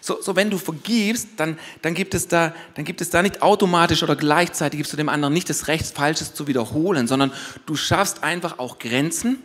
So, 0.00 0.22
so 0.22 0.34
wenn 0.36 0.48
du 0.48 0.56
vergibst, 0.56 1.28
dann, 1.36 1.58
dann, 1.82 1.92
gibt 1.92 2.14
es 2.14 2.26
da, 2.26 2.54
dann 2.76 2.86
gibt 2.86 3.02
es 3.02 3.10
da 3.10 3.20
nicht 3.20 3.42
automatisch 3.42 4.02
oder 4.02 4.16
gleichzeitig 4.16 4.78
gibst 4.78 4.94
du 4.94 4.96
dem 4.96 5.10
anderen 5.10 5.34
nicht 5.34 5.50
das 5.50 5.68
Recht, 5.68 5.84
Falsches 5.84 6.32
zu 6.32 6.46
wiederholen, 6.46 7.08
sondern 7.08 7.30
du 7.66 7.76
schaffst 7.76 8.22
einfach 8.22 8.58
auch 8.58 8.78
Grenzen, 8.78 9.38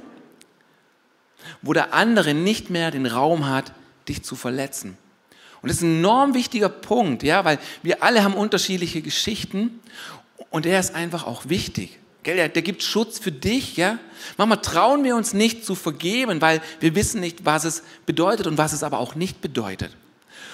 wo 1.62 1.74
der 1.74 1.94
andere 1.94 2.34
nicht 2.34 2.70
mehr 2.70 2.92
den 2.92 3.08
Raum 3.08 3.50
hat, 3.50 3.74
dich 4.08 4.24
zu 4.24 4.38
verletzen. 4.38 4.98
Und 5.66 5.70
das 5.70 5.78
ist 5.78 5.82
ein 5.84 5.98
enorm 5.98 6.36
wichtiger 6.36 6.70
Punkt, 6.70 7.24
ja, 7.24 7.44
weil 7.44 7.58
wir 7.82 8.04
alle 8.04 8.24
haben 8.24 8.36
unterschiedliche 8.36 9.02
Geschichten 9.02 9.80
und 10.52 10.68
er 10.68 10.80
ist 10.80 10.94
einfach 10.94 11.26
auch 11.26 11.50
wichtig. 11.50 11.98
Gell? 12.22 12.36
Der, 12.36 12.50
der 12.50 12.62
gibt 12.62 12.84
Schutz 12.84 13.18
für 13.18 13.32
dich. 13.32 13.76
Ja? 13.76 13.98
Manchmal 14.38 14.62
trauen 14.62 15.04
wir 15.04 15.16
uns 15.16 15.34
nicht 15.34 15.66
zu 15.66 15.74
vergeben, 15.74 16.40
weil 16.40 16.62
wir 16.82 16.94
wissen 16.94 17.20
nicht, 17.20 17.46
was 17.46 17.64
es 17.64 17.82
bedeutet 18.06 18.46
und 18.46 18.60
was 18.60 18.74
es 18.74 18.84
aber 18.84 19.00
auch 19.00 19.16
nicht 19.16 19.42
bedeutet. 19.42 19.90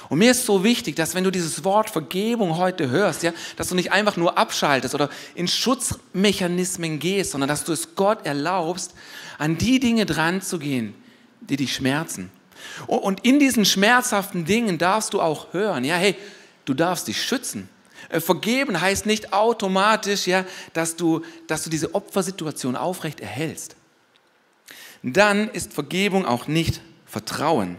Und 0.07 0.19
mir 0.19 0.31
ist 0.31 0.45
so 0.45 0.63
wichtig, 0.63 0.95
dass 0.95 1.13
wenn 1.13 1.25
du 1.25 1.29
dieses 1.29 1.65
Wort 1.65 1.89
Vergebung 1.89 2.55
heute 2.55 2.89
hörst, 2.89 3.21
ja, 3.21 3.33
dass 3.57 3.67
du 3.67 3.75
nicht 3.75 3.91
einfach 3.91 4.15
nur 4.15 4.37
abschaltest 4.37 4.95
oder 4.95 5.09
in 5.35 5.49
Schutzmechanismen 5.49 6.99
gehst, 6.99 7.31
sondern 7.31 7.49
dass 7.49 7.65
du 7.65 7.73
es 7.73 7.95
Gott 7.95 8.25
erlaubst, 8.25 8.93
an 9.39 9.57
die 9.57 9.81
Dinge 9.81 10.05
dran 10.05 10.41
zu 10.41 10.57
gehen, 10.57 10.93
die 11.41 11.57
dich 11.57 11.75
schmerzen. 11.75 12.31
Und 12.87 13.25
in 13.25 13.39
diesen 13.39 13.65
schmerzhaften 13.65 14.45
Dingen 14.45 14.77
darfst 14.77 15.13
du 15.13 15.21
auch 15.21 15.53
hören, 15.53 15.83
ja, 15.83 15.95
hey, 15.95 16.15
du 16.65 16.73
darfst 16.73 17.07
dich 17.07 17.21
schützen. 17.21 17.69
Äh, 18.09 18.19
vergeben 18.19 18.79
heißt 18.79 19.05
nicht 19.05 19.33
automatisch, 19.33 20.27
ja, 20.27 20.45
dass, 20.73 20.95
du, 20.95 21.21
dass 21.47 21.63
du 21.63 21.69
diese 21.69 21.93
Opfersituation 21.95 22.75
aufrecht 22.75 23.19
erhältst. 23.19 23.75
Dann 25.03 25.49
ist 25.49 25.73
Vergebung 25.73 26.25
auch 26.25 26.47
nicht 26.47 26.81
Vertrauen. 27.05 27.77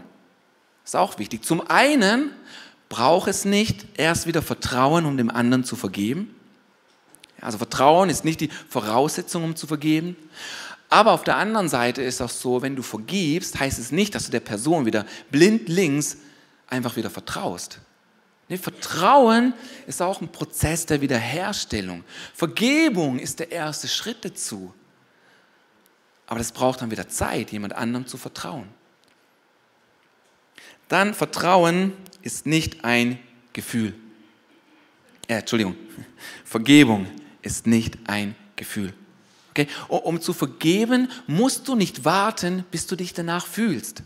Ist 0.83 0.95
auch 0.95 1.17
wichtig. 1.19 1.43
Zum 1.45 1.67
einen 1.69 2.31
braucht 2.89 3.29
es 3.29 3.45
nicht 3.45 3.85
erst 3.97 4.27
wieder 4.27 4.41
Vertrauen, 4.41 5.05
um 5.05 5.17
dem 5.17 5.31
anderen 5.31 5.63
zu 5.63 5.75
vergeben. 5.75 6.35
Also 7.41 7.57
Vertrauen 7.57 8.09
ist 8.09 8.25
nicht 8.25 8.41
die 8.41 8.49
Voraussetzung, 8.69 9.43
um 9.43 9.55
zu 9.55 9.67
vergeben. 9.67 10.15
Aber 10.93 11.13
auf 11.13 11.23
der 11.23 11.37
anderen 11.37 11.69
Seite 11.69 12.03
ist 12.03 12.21
auch 12.21 12.29
so, 12.29 12.61
wenn 12.61 12.75
du 12.75 12.83
vergibst, 12.83 13.59
heißt 13.59 13.79
es 13.79 13.91
nicht, 13.91 14.13
dass 14.13 14.25
du 14.25 14.31
der 14.31 14.41
Person 14.41 14.85
wieder 14.85 15.07
blind 15.31 15.67
links 15.67 16.17
einfach 16.67 16.95
wieder 16.95 17.09
vertraust. 17.09 17.79
Nee, 18.47 18.59
Vertrauen 18.59 19.55
ist 19.87 20.03
auch 20.03 20.21
ein 20.21 20.31
Prozess 20.31 20.85
der 20.85 21.01
Wiederherstellung. 21.01 22.03
Vergebung 22.35 23.17
ist 23.17 23.39
der 23.39 23.51
erste 23.51 23.87
Schritt 23.87 24.23
dazu. 24.23 24.71
Aber 26.27 26.37
das 26.37 26.51
braucht 26.51 26.83
dann 26.83 26.91
wieder 26.91 27.09
Zeit, 27.09 27.51
jemand 27.51 27.73
anderem 27.73 28.05
zu 28.05 28.17
vertrauen. 28.17 28.67
Dann 30.89 31.15
Vertrauen 31.15 31.93
ist 32.21 32.45
nicht 32.45 32.85
ein 32.85 33.17
Gefühl. 33.51 33.95
Äh, 35.27 35.39
Entschuldigung, 35.39 35.75
Vergebung 36.45 37.07
ist 37.41 37.65
nicht 37.65 37.97
ein 38.05 38.35
Gefühl. 38.55 38.93
Okay? 39.53 39.67
Um 39.87 40.19
zu 40.19 40.33
vergeben, 40.33 41.09
musst 41.27 41.67
du 41.67 41.75
nicht 41.75 42.05
warten, 42.05 42.65
bis 42.71 42.87
du 42.87 42.95
dich 42.95 43.13
danach 43.13 43.45
fühlst. 43.45 44.01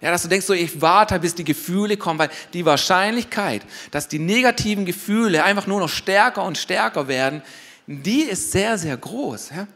Ja, 0.00 0.10
dass 0.10 0.22
du 0.22 0.28
denkst, 0.28 0.46
so, 0.46 0.52
ich 0.52 0.80
warte, 0.80 1.20
bis 1.20 1.36
die 1.36 1.44
Gefühle 1.44 1.96
kommen, 1.96 2.18
weil 2.18 2.30
die 2.52 2.64
Wahrscheinlichkeit, 2.64 3.62
dass 3.92 4.08
die 4.08 4.18
negativen 4.18 4.84
Gefühle 4.84 5.44
einfach 5.44 5.68
nur 5.68 5.78
noch 5.78 5.88
stärker 5.88 6.42
und 6.42 6.58
stärker 6.58 7.06
werden, 7.06 7.42
die 7.86 8.22
ist 8.22 8.50
sehr, 8.50 8.76
sehr 8.76 8.96
groß. 8.96 9.50
Ja? 9.50 9.68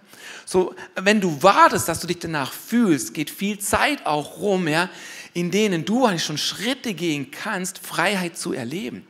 So, 0.44 0.74
wenn 0.96 1.20
du 1.20 1.40
wartest, 1.44 1.88
dass 1.88 2.00
du 2.00 2.08
dich 2.08 2.18
danach 2.18 2.52
fühlst, 2.52 3.14
geht 3.14 3.30
viel 3.30 3.60
Zeit 3.60 4.04
auch 4.04 4.38
rum, 4.38 4.66
ja, 4.66 4.90
in 5.32 5.52
denen 5.52 5.84
du 5.84 6.04
eigentlich 6.04 6.24
schon 6.24 6.38
Schritte 6.38 6.94
gehen 6.94 7.30
kannst, 7.30 7.78
Freiheit 7.78 8.36
zu 8.36 8.52
erleben. 8.52 9.06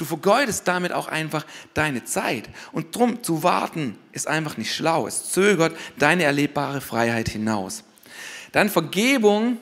Du 0.00 0.06
vergeudest 0.06 0.66
damit 0.66 0.92
auch 0.92 1.08
einfach 1.08 1.44
deine 1.74 2.04
Zeit. 2.04 2.48
Und 2.72 2.96
drum 2.96 3.22
zu 3.22 3.42
warten 3.42 3.98
ist 4.12 4.28
einfach 4.28 4.56
nicht 4.56 4.74
schlau. 4.74 5.06
Es 5.06 5.30
zögert 5.30 5.76
deine 5.98 6.22
erlebbare 6.22 6.80
Freiheit 6.80 7.28
hinaus. 7.28 7.84
Dann 8.52 8.70
Vergebung 8.70 9.58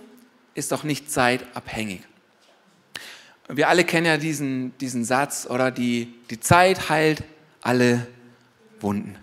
ist 0.54 0.71
doch 0.71 0.85
nicht 0.85 1.11
zeitabhängig. 1.11 2.02
Wir 3.49 3.68
alle 3.68 3.83
kennen 3.83 4.07
ja 4.07 4.16
diesen, 4.16 4.78
diesen 4.78 5.04
Satz, 5.04 5.45
oder 5.50 5.73
die, 5.73 6.14
die 6.30 6.38
Zeit 6.38 6.88
heilt 6.88 7.25
alle 7.61 8.07
Wunden. 8.78 9.16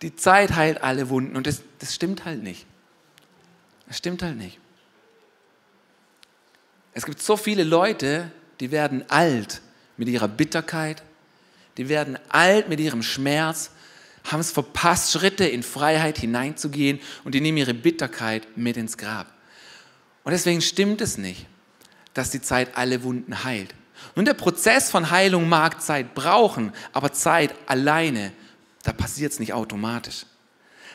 Die 0.00 0.14
Zeit 0.14 0.54
heilt 0.54 0.80
alle 0.80 1.08
Wunden 1.08 1.34
und 1.34 1.48
das, 1.48 1.62
das 1.80 1.92
stimmt 1.92 2.24
halt 2.24 2.40
nicht. 2.40 2.66
Das 3.88 3.98
stimmt 3.98 4.22
halt 4.22 4.36
nicht. 4.36 4.60
Es 6.92 7.04
gibt 7.04 7.20
so 7.20 7.36
viele 7.36 7.64
Leute, 7.64 8.30
die 8.60 8.70
werden 8.70 9.10
alt 9.10 9.60
mit 9.96 10.08
ihrer 10.08 10.28
Bitterkeit, 10.28 11.02
die 11.76 11.88
werden 11.88 12.18
alt 12.28 12.68
mit 12.68 12.80
ihrem 12.80 13.02
Schmerz, 13.02 13.70
haben 14.24 14.40
es 14.40 14.50
verpasst, 14.50 15.12
Schritte 15.12 15.44
in 15.44 15.62
Freiheit 15.62 16.18
hineinzugehen 16.18 17.00
und 17.24 17.34
die 17.34 17.40
nehmen 17.40 17.58
ihre 17.58 17.74
Bitterkeit 17.74 18.46
mit 18.56 18.76
ins 18.76 18.96
Grab. 18.96 19.26
Und 20.24 20.32
deswegen 20.32 20.62
stimmt 20.62 21.00
es 21.00 21.18
nicht, 21.18 21.46
dass 22.14 22.30
die 22.30 22.40
Zeit 22.40 22.76
alle 22.76 23.02
Wunden 23.02 23.44
heilt. 23.44 23.74
Nun, 24.16 24.24
der 24.24 24.34
Prozess 24.34 24.90
von 24.90 25.10
Heilung 25.10 25.48
mag 25.48 25.82
Zeit 25.82 26.14
brauchen, 26.14 26.72
aber 26.92 27.12
Zeit 27.12 27.54
alleine, 27.66 28.32
da 28.82 28.92
passiert 28.92 29.32
es 29.32 29.40
nicht 29.40 29.52
automatisch. 29.52 30.26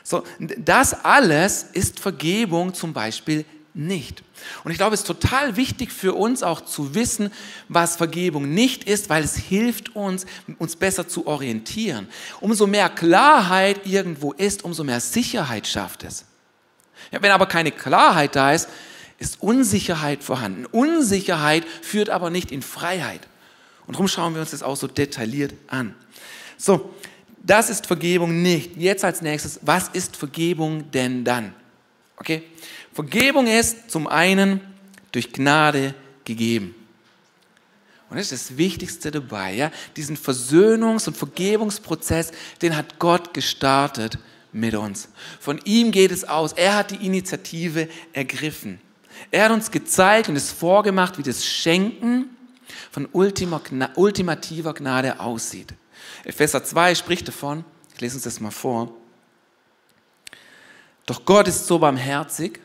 So, 0.04 0.24
das 0.40 1.06
alles 1.06 1.64
ist 1.64 2.00
Vergebung 2.00 2.74
zum 2.74 2.94
Beispiel 2.94 3.46
nicht. 3.74 4.24
Und 4.64 4.72
ich 4.72 4.78
glaube, 4.78 4.94
es 4.94 5.02
ist 5.02 5.08
total 5.08 5.56
wichtig 5.56 5.92
für 5.92 6.14
uns 6.14 6.44
auch 6.44 6.62
zu 6.62 6.96
wissen, 6.96 7.32
was 7.68 7.96
Vergebung 7.96 8.54
nicht 8.54 8.84
ist, 8.84 9.10
weil 9.10 9.24
es 9.24 9.36
hilft 9.36 9.96
uns, 9.96 10.26
uns 10.58 10.76
besser 10.76 11.08
zu 11.08 11.28
orientieren. 11.28 12.08
Umso 12.42 12.68
mehr 12.68 12.90
Klarheit 12.90 13.86
irgendwo 13.86 14.32
ist, 14.34 14.64
umso 14.64 14.84
mehr 14.84 15.00
Sicherheit 15.00 15.68
schafft 15.68 16.04
es. 16.04 16.26
Ja, 17.12 17.22
wenn 17.22 17.32
aber 17.32 17.46
keine 17.46 17.72
Klarheit 17.72 18.36
da 18.36 18.54
ist, 18.54 18.70
ist 19.18 19.42
Unsicherheit 19.42 20.24
vorhanden. 20.24 20.66
Unsicherheit 20.66 21.66
führt 21.82 22.10
aber 22.10 22.30
nicht 22.30 22.52
in 22.52 22.62
Freiheit. 22.62 23.28
Und 23.86 23.96
darum 23.96 24.08
schauen 24.08 24.34
wir 24.34 24.42
uns 24.42 24.52
das 24.52 24.64
auch 24.64 24.78
so 24.78 24.88
detailliert 24.88 25.54
an. 25.68 25.96
So, 26.58 26.94
das 27.44 27.70
ist 27.70 27.88
Vergebung 27.88 28.42
nicht. 28.42 28.78
Jetzt 28.78 29.04
als 29.04 29.22
nächstes, 29.22 29.60
was 29.64 29.90
ist 29.90 30.16
Vergebung 30.16 30.92
denn 30.92 31.24
dann? 31.24 31.54
Okay? 32.18 32.44
Vergebung 32.94 33.48
ist 33.48 33.90
zum 33.92 34.08
einen 34.08 34.62
durch 35.12 35.32
Gnade 35.32 35.94
gegeben. 36.26 36.76
Und 38.10 38.18
das 38.18 38.32
ist 38.32 38.50
das 38.50 38.58
Wichtigste 38.58 39.12
dabei, 39.12 39.54
ja? 39.54 39.72
Diesen 39.96 40.18
Versöhnungs- 40.18 41.08
und 41.08 41.16
Vergebungsprozess, 41.16 42.32
den 42.62 42.76
hat 42.76 42.98
Gott 42.98 43.34
gestartet 43.34 44.18
mit 44.52 44.74
uns. 44.74 45.10
Von 45.40 45.60
ihm 45.64 45.92
geht 45.92 46.12
es 46.12 46.24
aus. 46.24 46.54
Er 46.54 46.76
hat 46.76 46.92
die 46.92 47.06
Initiative 47.06 47.88
ergriffen. 48.14 48.82
Er 49.30 49.46
hat 49.46 49.52
uns 49.52 49.70
gezeigt 49.70 50.28
und 50.28 50.36
es 50.36 50.52
vorgemacht, 50.52 51.18
wie 51.20 51.24
das 51.24 51.46
Schenken 51.46 52.36
von 52.92 53.08
ultimativer 53.12 54.74
Gnade 54.74 55.20
aussieht. 55.20 55.74
Epheser 56.24 56.64
2 56.64 56.96
spricht 56.96 57.28
davon, 57.28 57.64
ich 57.94 58.02
lese 58.02 58.16
uns 58.16 58.24
das 58.24 58.40
mal 58.40 58.52
vor. 58.52 58.92
Doch 61.06 61.26
Gott 61.26 61.48
ist 61.48 61.68
so 61.68 61.78
barmherzig 61.78 62.60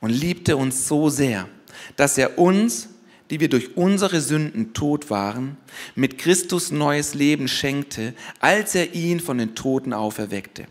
und 0.00 0.10
liebte 0.10 0.56
uns 0.56 0.88
so 0.88 1.08
sehr, 1.08 1.48
dass 1.96 2.18
er 2.18 2.38
uns, 2.38 2.88
die 3.30 3.40
wir 3.40 3.48
durch 3.48 3.76
unsere 3.76 4.20
Sünden 4.20 4.72
tot 4.74 5.10
waren, 5.10 5.56
mit 5.94 6.18
Christus 6.18 6.70
neues 6.70 7.14
Leben 7.14 7.48
schenkte, 7.48 8.14
als 8.40 8.74
er 8.74 8.94
ihn 8.94 9.20
von 9.20 9.38
den 9.38 9.54
Toten 9.54 9.92
auferweckte. 9.92 10.66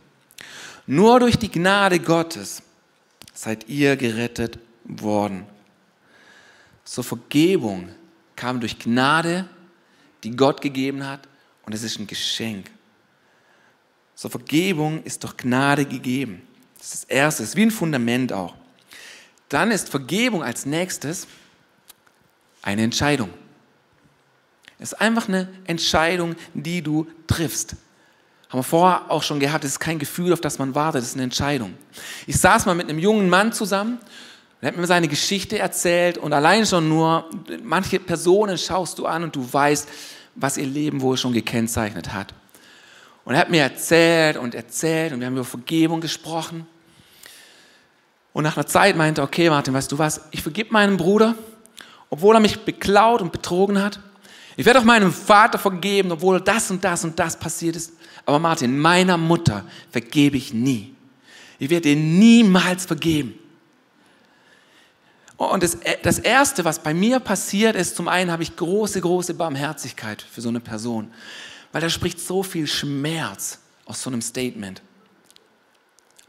Nur 0.87 1.19
durch 1.19 1.37
die 1.37 1.51
Gnade 1.51 1.99
Gottes 1.99 2.63
seid 3.33 3.69
ihr 3.69 3.95
gerettet 3.95 4.59
worden. 4.83 5.45
So 6.83 7.03
Vergebung 7.03 7.89
kam 8.35 8.59
durch 8.59 8.79
Gnade, 8.79 9.47
die 10.23 10.31
Gott 10.31 10.61
gegeben 10.61 11.07
hat, 11.07 11.27
und 11.65 11.75
es 11.75 11.83
ist 11.83 11.99
ein 11.99 12.07
Geschenk. 12.07 12.71
So 14.15 14.27
Vergebung 14.27 15.03
ist 15.03 15.23
durch 15.23 15.37
Gnade 15.37 15.85
gegeben. 15.85 16.41
Das 16.79 16.87
ist 16.87 17.03
das 17.03 17.09
Erste, 17.09 17.43
ist 17.43 17.55
wie 17.55 17.61
ein 17.61 17.71
Fundament 17.71 18.33
auch. 18.33 18.55
Dann 19.49 19.71
ist 19.71 19.89
Vergebung 19.89 20.43
als 20.43 20.65
nächstes 20.65 21.27
eine 22.61 22.83
Entscheidung. 22.83 23.29
Es 24.79 24.93
ist 24.93 25.01
einfach 25.01 25.27
eine 25.27 25.49
Entscheidung, 25.65 26.35
die 26.53 26.81
du 26.81 27.07
triffst. 27.27 27.75
Haben 28.49 28.59
wir 28.59 28.63
vorher 28.63 29.11
auch 29.11 29.21
schon 29.21 29.39
gehabt, 29.39 29.63
es 29.63 29.71
ist 29.73 29.79
kein 29.79 29.99
Gefühl, 29.99 30.33
auf 30.33 30.41
das 30.41 30.57
man 30.57 30.73
wartet, 30.73 31.01
es 31.01 31.09
ist 31.09 31.15
eine 31.15 31.23
Entscheidung. 31.23 31.75
Ich 32.25 32.37
saß 32.37 32.65
mal 32.65 32.75
mit 32.75 32.89
einem 32.89 32.97
jungen 32.97 33.29
Mann 33.29 33.51
zusammen, 33.53 33.99
er 34.61 34.69
hat 34.69 34.77
mir 34.77 34.87
seine 34.87 35.07
Geschichte 35.07 35.57
erzählt 35.57 36.17
und 36.17 36.33
allein 36.33 36.65
schon 36.65 36.89
nur, 36.89 37.29
manche 37.63 37.99
Personen 37.99 38.57
schaust 38.57 38.99
du 38.99 39.05
an 39.05 39.23
und 39.23 39.35
du 39.35 39.53
weißt, 39.53 39.87
was 40.35 40.57
ihr 40.57 40.65
Leben 40.65 41.01
wohl 41.01 41.17
schon 41.17 41.31
gekennzeichnet 41.31 42.13
hat. 42.13 42.33
Und 43.23 43.35
er 43.35 43.41
hat 43.41 43.49
mir 43.49 43.61
erzählt 43.61 44.37
und 44.37 44.55
erzählt 44.55 45.13
und 45.13 45.19
wir 45.19 45.27
haben 45.27 45.35
über 45.35 45.45
Vergebung 45.45 46.01
gesprochen. 46.01 46.65
Und 48.33 48.43
nach 48.43 48.57
einer 48.57 48.67
Zeit 48.67 48.95
meinte 48.95 49.21
er, 49.21 49.25
okay 49.25 49.49
Martin, 49.49 49.73
weißt 49.73 49.91
du 49.91 49.97
was, 49.97 50.21
ich 50.31 50.41
vergib 50.41 50.71
meinem 50.71 50.97
Bruder, 50.97 51.35
obwohl 52.09 52.35
er 52.35 52.39
mich 52.39 52.59
beklaut 52.59 53.21
und 53.21 53.31
betrogen 53.31 53.81
hat. 53.81 53.99
Ich 54.55 54.65
werde 54.65 54.79
auch 54.79 54.83
meinem 54.83 55.13
Vater 55.13 55.57
vergeben, 55.57 56.11
obwohl 56.11 56.41
das 56.41 56.69
und 56.69 56.83
das 56.83 57.03
und 57.03 57.17
das 57.17 57.37
passiert 57.37 57.75
ist. 57.75 57.93
Aber 58.25 58.39
Martin, 58.39 58.77
meiner 58.77 59.17
Mutter 59.17 59.63
vergebe 59.91 60.37
ich 60.37 60.53
nie. 60.53 60.93
Ich 61.59 61.69
werde 61.69 61.89
ihr 61.89 61.95
niemals 61.95 62.85
vergeben. 62.85 63.35
Und 65.37 65.63
das, 65.63 65.77
das 66.03 66.19
Erste, 66.19 66.65
was 66.65 66.79
bei 66.79 66.93
mir 66.93 67.19
passiert 67.21 67.75
ist, 67.77 67.95
zum 67.95 68.09
einen 68.09 68.29
habe 68.29 68.43
ich 68.43 68.57
große, 68.57 68.99
große 68.99 69.33
Barmherzigkeit 69.33 70.21
für 70.21 70.41
so 70.41 70.49
eine 70.49 70.59
Person, 70.59 71.09
weil 71.71 71.79
da 71.81 71.89
spricht 71.89 72.19
so 72.19 72.43
viel 72.43 72.67
Schmerz 72.67 73.59
aus 73.85 74.01
so 74.01 74.09
einem 74.09 74.21
Statement. 74.21 74.81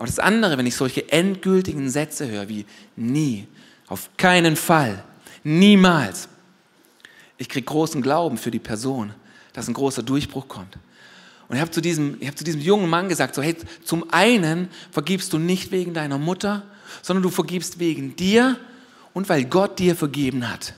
Aber 0.00 0.06
das 0.06 0.18
andere, 0.18 0.56
wenn 0.56 0.64
ich 0.64 0.76
solche 0.76 1.12
endgültigen 1.12 1.90
Sätze 1.90 2.26
höre 2.26 2.48
wie 2.48 2.64
nie, 2.96 3.46
auf 3.86 4.08
keinen 4.16 4.56
Fall, 4.56 5.04
niemals, 5.44 6.26
ich 7.36 7.50
kriege 7.50 7.66
großen 7.66 8.00
Glauben 8.00 8.38
für 8.38 8.50
die 8.50 8.58
Person, 8.58 9.12
dass 9.52 9.68
ein 9.68 9.74
großer 9.74 10.02
Durchbruch 10.02 10.48
kommt. 10.48 10.78
Und 11.48 11.56
ich 11.56 11.60
habe 11.60 11.70
zu, 11.70 11.82
diesem, 11.82 12.18
hab 12.24 12.38
zu 12.38 12.44
diesem 12.44 12.62
jungen 12.62 12.88
Mann 12.88 13.10
gesagt, 13.10 13.34
so 13.34 13.42
hey, 13.42 13.54
zum 13.84 14.10
einen 14.10 14.70
vergibst 14.90 15.34
du 15.34 15.38
nicht 15.38 15.70
wegen 15.70 15.92
deiner 15.92 16.16
Mutter, 16.16 16.62
sondern 17.02 17.22
du 17.22 17.28
vergibst 17.28 17.78
wegen 17.78 18.16
dir 18.16 18.56
und 19.12 19.28
weil 19.28 19.44
Gott 19.44 19.78
dir 19.78 19.94
vergeben 19.94 20.48
hat. 20.48 20.72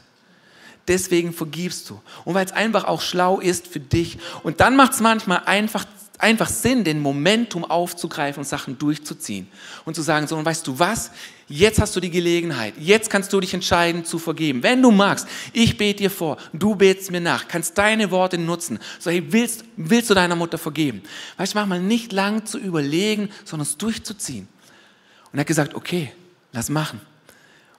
Deswegen 0.88 1.32
vergibst 1.32 1.88
du. 1.88 2.00
Und 2.24 2.34
weil 2.34 2.44
es 2.44 2.50
einfach 2.50 2.86
auch 2.86 3.00
schlau 3.00 3.38
ist 3.38 3.68
für 3.68 3.78
dich. 3.78 4.18
Und 4.42 4.58
dann 4.58 4.74
macht 4.74 4.94
es 4.94 5.00
manchmal 5.00 5.44
einfach 5.46 5.84
einfach 6.22 6.48
Sinn, 6.48 6.84
den 6.84 7.00
Momentum 7.00 7.64
aufzugreifen 7.64 8.40
und 8.40 8.46
Sachen 8.46 8.78
durchzuziehen 8.78 9.48
und 9.84 9.94
zu 9.94 10.02
sagen, 10.02 10.26
so, 10.26 10.36
und 10.36 10.44
weißt 10.44 10.66
du 10.66 10.78
was? 10.78 11.10
Jetzt 11.48 11.80
hast 11.80 11.94
du 11.96 12.00
die 12.00 12.10
Gelegenheit. 12.10 12.74
Jetzt 12.78 13.10
kannst 13.10 13.32
du 13.32 13.40
dich 13.40 13.52
entscheiden 13.52 14.04
zu 14.04 14.18
vergeben. 14.18 14.62
Wenn 14.62 14.80
du 14.80 14.90
magst, 14.90 15.26
ich 15.52 15.76
bete 15.76 16.04
dir 16.04 16.10
vor, 16.10 16.38
du 16.52 16.76
betest 16.76 17.10
mir 17.10 17.20
nach, 17.20 17.48
kannst 17.48 17.76
deine 17.76 18.10
Worte 18.10 18.38
nutzen. 18.38 18.78
So, 19.00 19.10
hey, 19.10 19.22
willst, 19.28 19.64
willst 19.76 20.08
du 20.08 20.14
deiner 20.14 20.36
Mutter 20.36 20.58
vergeben? 20.58 21.02
Weißt 21.36 21.54
du, 21.54 21.58
mach 21.58 21.66
mal 21.66 21.80
nicht 21.80 22.12
lang 22.12 22.46
zu 22.46 22.58
überlegen, 22.58 23.28
sondern 23.44 23.66
es 23.66 23.76
durchzuziehen. 23.76 24.48
Und 25.32 25.38
er 25.38 25.40
hat 25.40 25.46
gesagt, 25.48 25.74
okay, 25.74 26.12
lass 26.52 26.70
machen. 26.70 27.00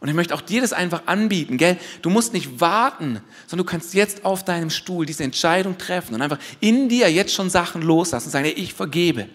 Und 0.03 0.09
ich 0.09 0.15
möchte 0.15 0.35
auch 0.35 0.41
dir 0.41 0.59
das 0.59 0.73
einfach 0.73 1.03
anbieten, 1.05 1.55
gell? 1.55 1.77
Du 2.01 2.09
musst 2.09 2.33
nicht 2.33 2.59
warten, 2.59 3.21
sondern 3.47 3.65
du 3.65 3.71
kannst 3.71 3.93
jetzt 3.93 4.25
auf 4.25 4.43
deinem 4.43 4.69
Stuhl 4.69 5.05
diese 5.05 5.23
Entscheidung 5.23 5.77
treffen 5.77 6.13
und 6.13 6.21
einfach 6.21 6.39
in 6.59 6.89
dir 6.89 7.09
jetzt 7.09 7.33
schon 7.33 7.49
Sachen 7.49 7.81
loslassen 7.81 8.25
und 8.25 8.31
sagen, 8.31 8.51
ich 8.53 8.73
vergebe. 8.73 9.29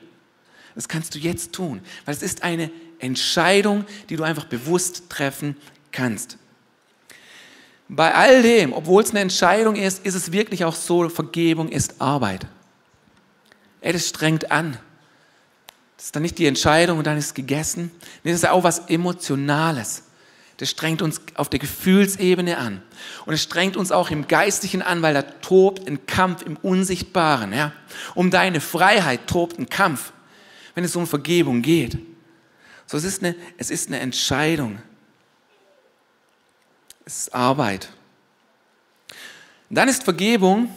Das 0.74 0.86
kannst 0.86 1.14
du 1.14 1.18
jetzt 1.20 1.54
tun, 1.54 1.80
weil 2.04 2.14
es 2.14 2.22
ist 2.22 2.42
eine 2.42 2.70
Entscheidung, 2.98 3.86
die 4.10 4.16
du 4.16 4.24
einfach 4.24 4.44
bewusst 4.44 5.04
treffen 5.08 5.56
kannst. 5.90 6.36
Bei 7.88 8.14
all 8.14 8.42
dem, 8.42 8.74
obwohl 8.74 9.02
es 9.02 9.08
eine 9.08 9.20
Entscheidung 9.20 9.74
ist, 9.74 10.04
ist 10.04 10.16
es 10.16 10.32
wirklich 10.32 10.66
auch 10.66 10.74
so, 10.74 11.08
Vergebung 11.08 11.70
ist 11.70 11.98
Arbeit. 11.98 12.46
Ey, 13.80 13.94
das 13.94 14.06
strengt 14.06 14.52
an. 14.52 14.76
Das 15.96 16.04
ist 16.04 16.14
dann 16.14 16.24
nicht 16.24 16.36
die 16.36 16.44
Entscheidung 16.44 16.98
und 16.98 17.06
dann 17.06 17.16
ist 17.16 17.24
es 17.28 17.34
gegessen. 17.34 17.90
Nee, 18.22 18.32
das 18.32 18.42
ist 18.42 18.48
auch 18.50 18.64
was 18.64 18.80
Emotionales. 18.90 20.02
Das 20.58 20.70
strengt 20.70 21.02
uns 21.02 21.20
auf 21.34 21.48
der 21.48 21.60
Gefühlsebene 21.60 22.58
an. 22.58 22.82
Und 23.26 23.34
es 23.34 23.42
strengt 23.42 23.76
uns 23.76 23.92
auch 23.92 24.10
im 24.10 24.26
Geistlichen 24.26 24.82
an, 24.82 25.02
weil 25.02 25.14
da 25.14 25.22
tobt 25.22 25.86
ein 25.86 26.04
Kampf 26.06 26.42
im 26.42 26.56
Unsichtbaren. 26.56 27.52
Ja? 27.52 27.72
Um 28.14 28.30
deine 28.30 28.60
Freiheit 28.60 29.28
tobt 29.28 29.58
ein 29.58 29.68
Kampf, 29.68 30.12
wenn 30.74 30.84
es 30.84 30.96
um 30.96 31.06
Vergebung 31.06 31.62
geht. 31.62 31.98
So, 32.86 32.96
es 32.96 33.04
ist 33.04 33.22
eine, 33.22 33.36
es 33.56 33.70
ist 33.70 33.86
eine 33.88 34.00
Entscheidung. 34.00 34.80
Es 37.04 37.20
ist 37.20 37.34
Arbeit. 37.34 37.88
Und 39.70 39.76
dann 39.76 39.88
ist 39.88 40.02
Vergebung 40.02 40.74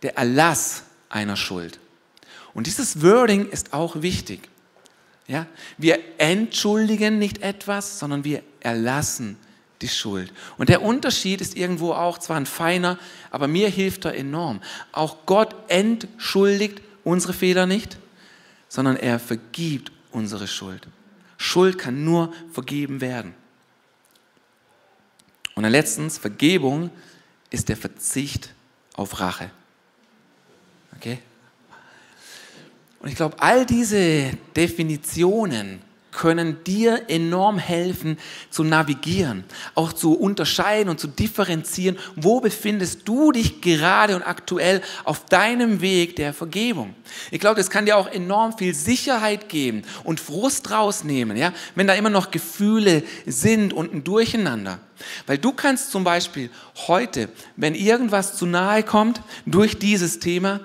der 0.00 0.16
Erlass 0.16 0.84
einer 1.10 1.36
Schuld. 1.36 1.78
Und 2.54 2.66
dieses 2.66 3.02
Wording 3.02 3.48
ist 3.50 3.74
auch 3.74 4.00
wichtig. 4.00 4.48
Ja? 5.26 5.46
Wir 5.78 5.98
entschuldigen 6.18 7.18
nicht 7.18 7.42
etwas, 7.42 7.98
sondern 7.98 8.24
wir 8.24 8.42
erlassen 8.60 9.36
die 9.80 9.88
Schuld. 9.88 10.32
Und 10.58 10.68
der 10.68 10.82
Unterschied 10.82 11.40
ist 11.40 11.56
irgendwo 11.56 11.92
auch 11.92 12.18
zwar 12.18 12.36
ein 12.36 12.46
feiner, 12.46 12.98
aber 13.30 13.48
mir 13.48 13.68
hilft 13.68 14.04
er 14.04 14.14
enorm. 14.14 14.60
Auch 14.92 15.26
Gott 15.26 15.54
entschuldigt 15.68 16.80
unsere 17.04 17.32
Fehler 17.32 17.66
nicht, 17.66 17.98
sondern 18.68 18.96
er 18.96 19.18
vergibt 19.18 19.92
unsere 20.12 20.46
Schuld. 20.46 20.86
Schuld 21.36 21.78
kann 21.78 22.04
nur 22.04 22.32
vergeben 22.52 23.00
werden. 23.00 23.34
Und 25.54 25.64
dann 25.64 25.72
letztens, 25.72 26.18
Vergebung 26.18 26.90
ist 27.50 27.68
der 27.68 27.76
Verzicht 27.76 28.54
auf 28.94 29.20
Rache. 29.20 29.50
Okay? 30.96 31.18
Und 33.02 33.08
ich 33.08 33.16
glaube, 33.16 33.36
all 33.40 33.66
diese 33.66 34.30
Definitionen 34.56 35.80
können 36.12 36.62
dir 36.64 37.08
enorm 37.08 37.58
helfen 37.58 38.18
zu 38.50 38.62
navigieren, 38.62 39.44
auch 39.74 39.92
zu 39.92 40.12
unterscheiden 40.12 40.90
und 40.90 41.00
zu 41.00 41.08
differenzieren, 41.08 41.98
wo 42.16 42.40
befindest 42.40 43.08
du 43.08 43.32
dich 43.32 43.60
gerade 43.62 44.14
und 44.14 44.22
aktuell 44.22 44.82
auf 45.04 45.24
deinem 45.24 45.80
Weg 45.80 46.16
der 46.16 46.34
Vergebung. 46.34 46.94
Ich 47.30 47.40
glaube, 47.40 47.56
das 47.56 47.70
kann 47.70 47.86
dir 47.86 47.96
auch 47.96 48.06
enorm 48.06 48.56
viel 48.56 48.74
Sicherheit 48.74 49.48
geben 49.48 49.82
und 50.04 50.20
Frust 50.20 50.70
rausnehmen, 50.70 51.36
ja, 51.36 51.52
wenn 51.74 51.86
da 51.86 51.94
immer 51.94 52.10
noch 52.10 52.30
Gefühle 52.30 53.02
sind 53.26 53.72
und 53.72 53.92
ein 53.94 54.04
Durcheinander. 54.04 54.78
Weil 55.26 55.38
du 55.38 55.52
kannst 55.52 55.90
zum 55.90 56.04
Beispiel 56.04 56.50
heute, 56.86 57.30
wenn 57.56 57.74
irgendwas 57.74 58.36
zu 58.36 58.46
nahe 58.46 58.82
kommt 58.82 59.22
durch 59.46 59.78
dieses 59.78 60.20
Thema, 60.20 60.60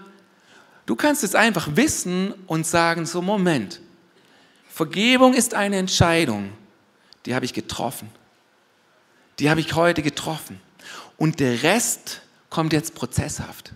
Du 0.88 0.96
kannst 0.96 1.24
es 1.24 1.36
einfach 1.36 1.68
wissen 1.76 2.34
und 2.48 2.66
sagen, 2.66 3.06
so 3.06 3.22
Moment, 3.22 3.82
Vergebung 4.70 5.34
ist 5.34 5.54
eine 5.54 5.76
Entscheidung, 5.76 6.50
die 7.26 7.36
habe 7.36 7.44
ich 7.44 7.54
getroffen. 7.54 8.10
Die 9.38 9.50
habe 9.50 9.60
ich 9.60 9.76
heute 9.76 10.02
getroffen. 10.02 10.62
Und 11.18 11.42
der 11.42 11.62
Rest 11.62 12.22
kommt 12.50 12.72
jetzt 12.72 12.96
prozesshaft. 12.96 13.74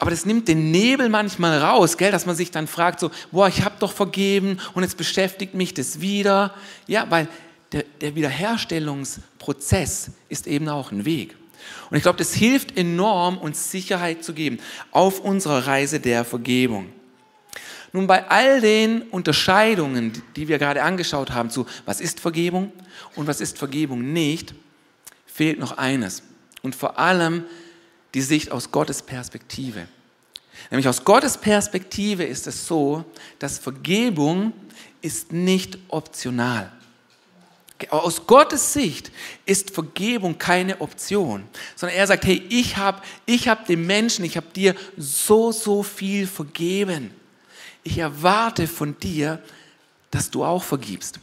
Aber 0.00 0.10
das 0.10 0.26
nimmt 0.26 0.48
den 0.48 0.72
Nebel 0.72 1.08
manchmal 1.08 1.58
raus, 1.58 1.96
gell, 1.96 2.10
dass 2.10 2.26
man 2.26 2.34
sich 2.34 2.50
dann 2.50 2.66
fragt, 2.66 2.98
so, 2.98 3.12
boah, 3.30 3.46
ich 3.46 3.64
habe 3.64 3.76
doch 3.78 3.92
vergeben 3.92 4.58
und 4.74 4.82
jetzt 4.82 4.96
beschäftigt 4.96 5.54
mich 5.54 5.72
das 5.72 6.00
wieder. 6.00 6.52
Ja, 6.88 7.08
weil 7.10 7.28
der, 7.70 7.84
der 8.00 8.16
Wiederherstellungsprozess 8.16 10.10
ist 10.28 10.48
eben 10.48 10.68
auch 10.68 10.90
ein 10.90 11.04
Weg. 11.04 11.36
Und 11.90 11.96
ich 11.96 12.02
glaube, 12.02 12.18
das 12.18 12.34
hilft 12.34 12.76
enorm, 12.76 13.38
uns 13.38 13.70
Sicherheit 13.70 14.24
zu 14.24 14.32
geben 14.32 14.58
auf 14.90 15.20
unserer 15.20 15.66
Reise 15.66 16.00
der 16.00 16.24
Vergebung. 16.24 16.90
Nun, 17.92 18.08
bei 18.08 18.28
all 18.28 18.60
den 18.60 19.02
Unterscheidungen, 19.02 20.20
die 20.34 20.48
wir 20.48 20.58
gerade 20.58 20.82
angeschaut 20.82 21.30
haben, 21.30 21.50
zu 21.50 21.66
was 21.86 22.00
ist 22.00 22.18
Vergebung 22.18 22.72
und 23.14 23.28
was 23.28 23.40
ist 23.40 23.56
Vergebung 23.56 24.12
nicht, 24.12 24.54
fehlt 25.26 25.60
noch 25.60 25.78
eines. 25.78 26.22
Und 26.62 26.74
vor 26.74 26.98
allem 26.98 27.44
die 28.14 28.22
Sicht 28.22 28.50
aus 28.50 28.72
Gottes 28.72 29.02
Perspektive. 29.02 29.86
Nämlich 30.70 30.88
aus 30.88 31.04
Gottes 31.04 31.38
Perspektive 31.38 32.24
ist 32.24 32.46
es 32.46 32.66
so, 32.66 33.04
dass 33.38 33.58
Vergebung 33.58 34.52
ist 35.00 35.32
nicht 35.32 35.78
optional. 35.88 36.72
Aus 37.90 38.26
Gottes 38.26 38.72
Sicht 38.72 39.10
ist 39.46 39.70
Vergebung 39.70 40.38
keine 40.38 40.80
Option, 40.80 41.44
sondern 41.74 41.98
er 41.98 42.06
sagt, 42.06 42.24
hey, 42.24 42.42
ich 42.48 42.76
habe 42.76 43.02
ich 43.26 43.48
hab 43.48 43.66
dem 43.66 43.86
Menschen, 43.86 44.24
ich 44.24 44.36
habe 44.36 44.46
dir 44.54 44.74
so, 44.96 45.50
so 45.50 45.82
viel 45.82 46.26
vergeben. 46.26 47.10
Ich 47.82 47.98
erwarte 47.98 48.68
von 48.68 48.98
dir, 48.98 49.42
dass 50.10 50.30
du 50.30 50.44
auch 50.44 50.62
vergibst. 50.62 51.18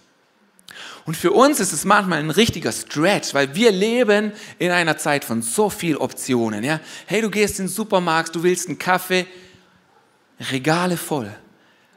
Und 1.06 1.16
für 1.16 1.32
uns 1.32 1.60
ist 1.60 1.72
es 1.72 1.86
manchmal 1.86 2.20
ein 2.20 2.30
richtiger 2.30 2.72
Stretch, 2.72 3.34
weil 3.34 3.56
wir 3.56 3.72
leben 3.72 4.34
in 4.60 4.72
einer 4.72 4.98
Zeit 4.98 5.26
von 5.26 5.42
so 5.42 5.70
viel 5.70 5.98
Optionen. 5.98 6.64
Ja? 6.64 6.80
Hey, 7.06 7.22
du 7.22 7.30
gehst 7.30 7.60
in 7.60 7.66
den 7.66 7.72
Supermarkt, 7.72 8.36
du 8.36 8.44
willst 8.44 8.68
einen 8.68 8.78
Kaffee, 8.78 9.26
Regale 10.52 10.98
voll 10.98 11.34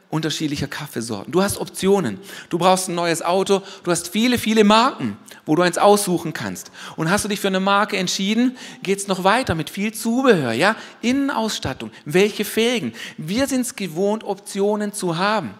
unterschiedlicher 0.09 0.67
Kaffeesorten. 0.67 1.31
Du 1.31 1.41
hast 1.41 1.57
Optionen. 1.57 2.19
Du 2.49 2.57
brauchst 2.57 2.89
ein 2.89 2.95
neues 2.95 3.21
Auto. 3.21 3.61
Du 3.83 3.91
hast 3.91 4.09
viele, 4.09 4.37
viele 4.37 4.63
Marken, 4.63 5.17
wo 5.45 5.55
du 5.55 5.61
eins 5.61 5.77
aussuchen 5.77 6.33
kannst. 6.33 6.71
Und 6.95 7.09
hast 7.09 7.25
du 7.25 7.29
dich 7.29 7.39
für 7.39 7.47
eine 7.47 7.59
Marke 7.59 7.97
entschieden, 7.97 8.57
geht 8.83 8.99
es 8.99 9.07
noch 9.07 9.23
weiter 9.23 9.55
mit 9.55 9.69
viel 9.69 9.93
Zubehör, 9.93 10.53
ja? 10.53 10.75
Innenausstattung, 11.01 11.91
welche 12.05 12.45
Felgen. 12.45 12.93
Wir 13.17 13.47
sind 13.47 13.61
es 13.61 13.75
gewohnt, 13.75 14.23
Optionen 14.23 14.93
zu 14.93 15.17
haben. 15.17 15.55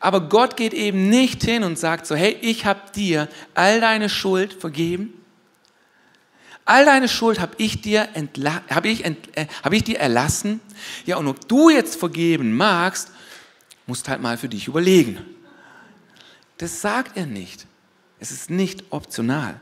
Aber 0.00 0.22
Gott 0.28 0.56
geht 0.56 0.72
eben 0.72 1.08
nicht 1.08 1.44
hin 1.44 1.62
und 1.62 1.78
sagt 1.78 2.06
so, 2.06 2.14
hey, 2.14 2.36
ich 2.40 2.64
habe 2.64 2.80
dir 2.94 3.28
all 3.54 3.80
deine 3.80 4.08
Schuld 4.08 4.54
vergeben. 4.54 5.12
All 6.64 6.84
deine 6.84 7.08
Schuld 7.08 7.40
habe 7.40 7.54
ich, 7.58 7.78
hab 8.70 8.84
ich, 8.84 9.04
äh, 9.04 9.14
hab 9.62 9.72
ich 9.72 9.84
dir 9.84 9.98
erlassen. 9.98 10.60
Ja, 11.04 11.16
und 11.16 11.26
ob 11.26 11.48
du 11.48 11.68
jetzt 11.68 11.96
vergeben 11.96 12.56
magst 12.56 13.10
musst 13.90 14.08
halt 14.08 14.22
mal 14.22 14.38
für 14.38 14.48
dich 14.48 14.68
überlegen. 14.68 15.18
Das 16.58 16.80
sagt 16.80 17.16
er 17.16 17.26
nicht. 17.26 17.66
Es 18.20 18.30
ist 18.30 18.48
nicht 18.48 18.84
optional. 18.90 19.58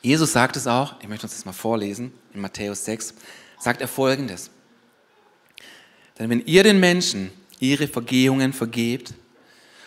Jesus 0.00 0.32
sagt 0.32 0.56
es 0.56 0.66
auch, 0.66 1.00
ich 1.00 1.06
möchte 1.06 1.26
uns 1.26 1.36
das 1.36 1.44
mal 1.44 1.52
vorlesen, 1.52 2.12
in 2.34 2.40
Matthäus 2.40 2.84
6, 2.84 3.14
sagt 3.60 3.80
er 3.80 3.86
folgendes. 3.86 4.50
Denn 6.18 6.28
wenn 6.28 6.44
ihr 6.44 6.64
den 6.64 6.80
Menschen 6.80 7.30
ihre 7.60 7.86
Vergehungen 7.86 8.52
vergebt, 8.52 9.14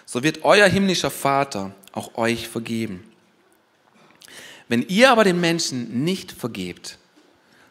so 0.06 0.24
wird 0.24 0.46
euer 0.46 0.70
himmlischer 0.70 1.12
Vater 1.12 1.76
auch 1.92 2.16
euch 2.16 2.48
vergeben. 2.48 3.04
Wenn 4.68 4.82
ihr 4.88 5.12
aber 5.12 5.24
den 5.24 5.40
Menschen 5.40 6.04
nicht 6.04 6.32
vergebt, 6.32 6.98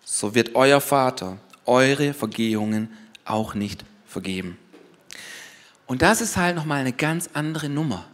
so 0.04 0.34
wird 0.34 0.54
euer 0.54 0.80
Vater 0.80 1.38
eure 1.66 2.14
Vergehungen 2.14 2.88
auch 3.24 3.54
nicht 3.54 3.84
vergeben. 4.06 4.58
Und 5.86 6.02
das 6.02 6.20
ist 6.20 6.36
halt 6.36 6.56
nochmal 6.56 6.80
eine 6.80 6.92
ganz 6.92 7.30
andere 7.32 7.68
Nummer. 7.68 8.04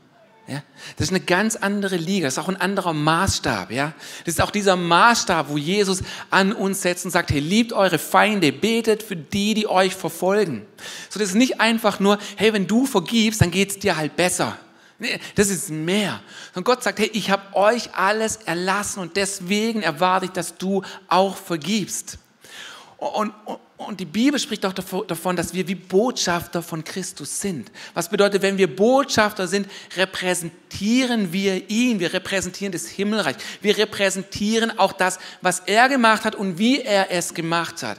Ja? 0.47 0.63
Das 0.97 1.09
ist 1.09 1.13
eine 1.13 1.25
ganz 1.25 1.57
andere 1.57 1.97
Liga, 1.97 2.27
das 2.27 2.35
ist 2.35 2.39
auch 2.39 2.49
ein 2.49 2.61
anderer 2.61 2.93
Maßstab. 2.93 3.71
Ja? 3.71 3.93
Das 4.25 4.35
ist 4.35 4.41
auch 4.41 4.51
dieser 4.51 4.77
Maßstab, 4.77 5.49
wo 5.49 5.59
Jesus 5.59 6.03
an 6.31 6.53
uns 6.53 6.83
setzt 6.83 7.05
und 7.05 7.11
sagt, 7.11 7.31
hey, 7.31 7.41
liebt 7.41 7.73
eure 7.73 7.99
Feinde, 7.99 8.53
betet 8.53 9.03
für 9.03 9.17
die, 9.17 9.55
die 9.55 9.69
euch 9.69 9.95
verfolgen. 9.95 10.67
So, 11.09 11.21
das 11.21 11.31
ist 11.31 11.35
nicht 11.37 11.61
einfach 11.61 12.01
nur, 12.01 12.19
hey, 12.37 12.53
wenn 12.53 12.67
du 12.67 12.87
vergibst, 12.87 13.41
dann 13.41 13.51
geht 13.51 13.71
es 13.71 13.79
dir 13.79 13.97
halt 13.97 14.17
besser. 14.17 14.59
Nee, 15.01 15.19
das 15.35 15.49
ist 15.49 15.71
mehr. 15.71 16.21
Und 16.55 16.65
Gott 16.65 16.83
sagt, 16.83 16.99
hey, 16.99 17.11
ich 17.15 17.31
habe 17.31 17.57
euch 17.57 17.95
alles 17.95 18.37
erlassen 18.37 19.01
und 19.01 19.17
deswegen 19.17 19.83
erwarte 19.83 20.27
ich, 20.27 20.33
dass 20.33 20.59
du 20.59 20.83
auch 21.09 21.39
vergibst. 21.39 22.19
Und, 22.99 23.33
und, 23.47 23.59
und 23.79 23.99
die 23.99 24.05
Bibel 24.05 24.39
spricht 24.39 24.67
auch 24.67 24.75
davon, 24.75 25.37
dass 25.37 25.55
wir 25.55 25.67
wie 25.67 25.75
Botschafter 25.75 26.63
von 26.63 26.85
Christus 26.85 27.41
sind. 27.41 27.73
Was 27.95 28.11
bedeutet, 28.11 28.43
wenn 28.43 28.59
wir 28.59 28.77
Botschafter 28.77 29.49
sind, 29.49 29.69
repräsentieren 29.97 31.33
wir 31.33 31.71
ihn, 31.71 31.99
wir 31.99 32.13
repräsentieren 32.13 32.73
das 32.73 32.87
Himmelreich, 32.87 33.37
wir 33.63 33.79
repräsentieren 33.79 34.79
auch 34.79 34.93
das, 34.93 35.19
was 35.41 35.61
er 35.61 35.89
gemacht 35.89 36.27
hat 36.27 36.35
und 36.35 36.59
wie 36.59 36.83
er 36.83 37.11
es 37.11 37.33
gemacht 37.33 37.83
hat. 37.83 37.99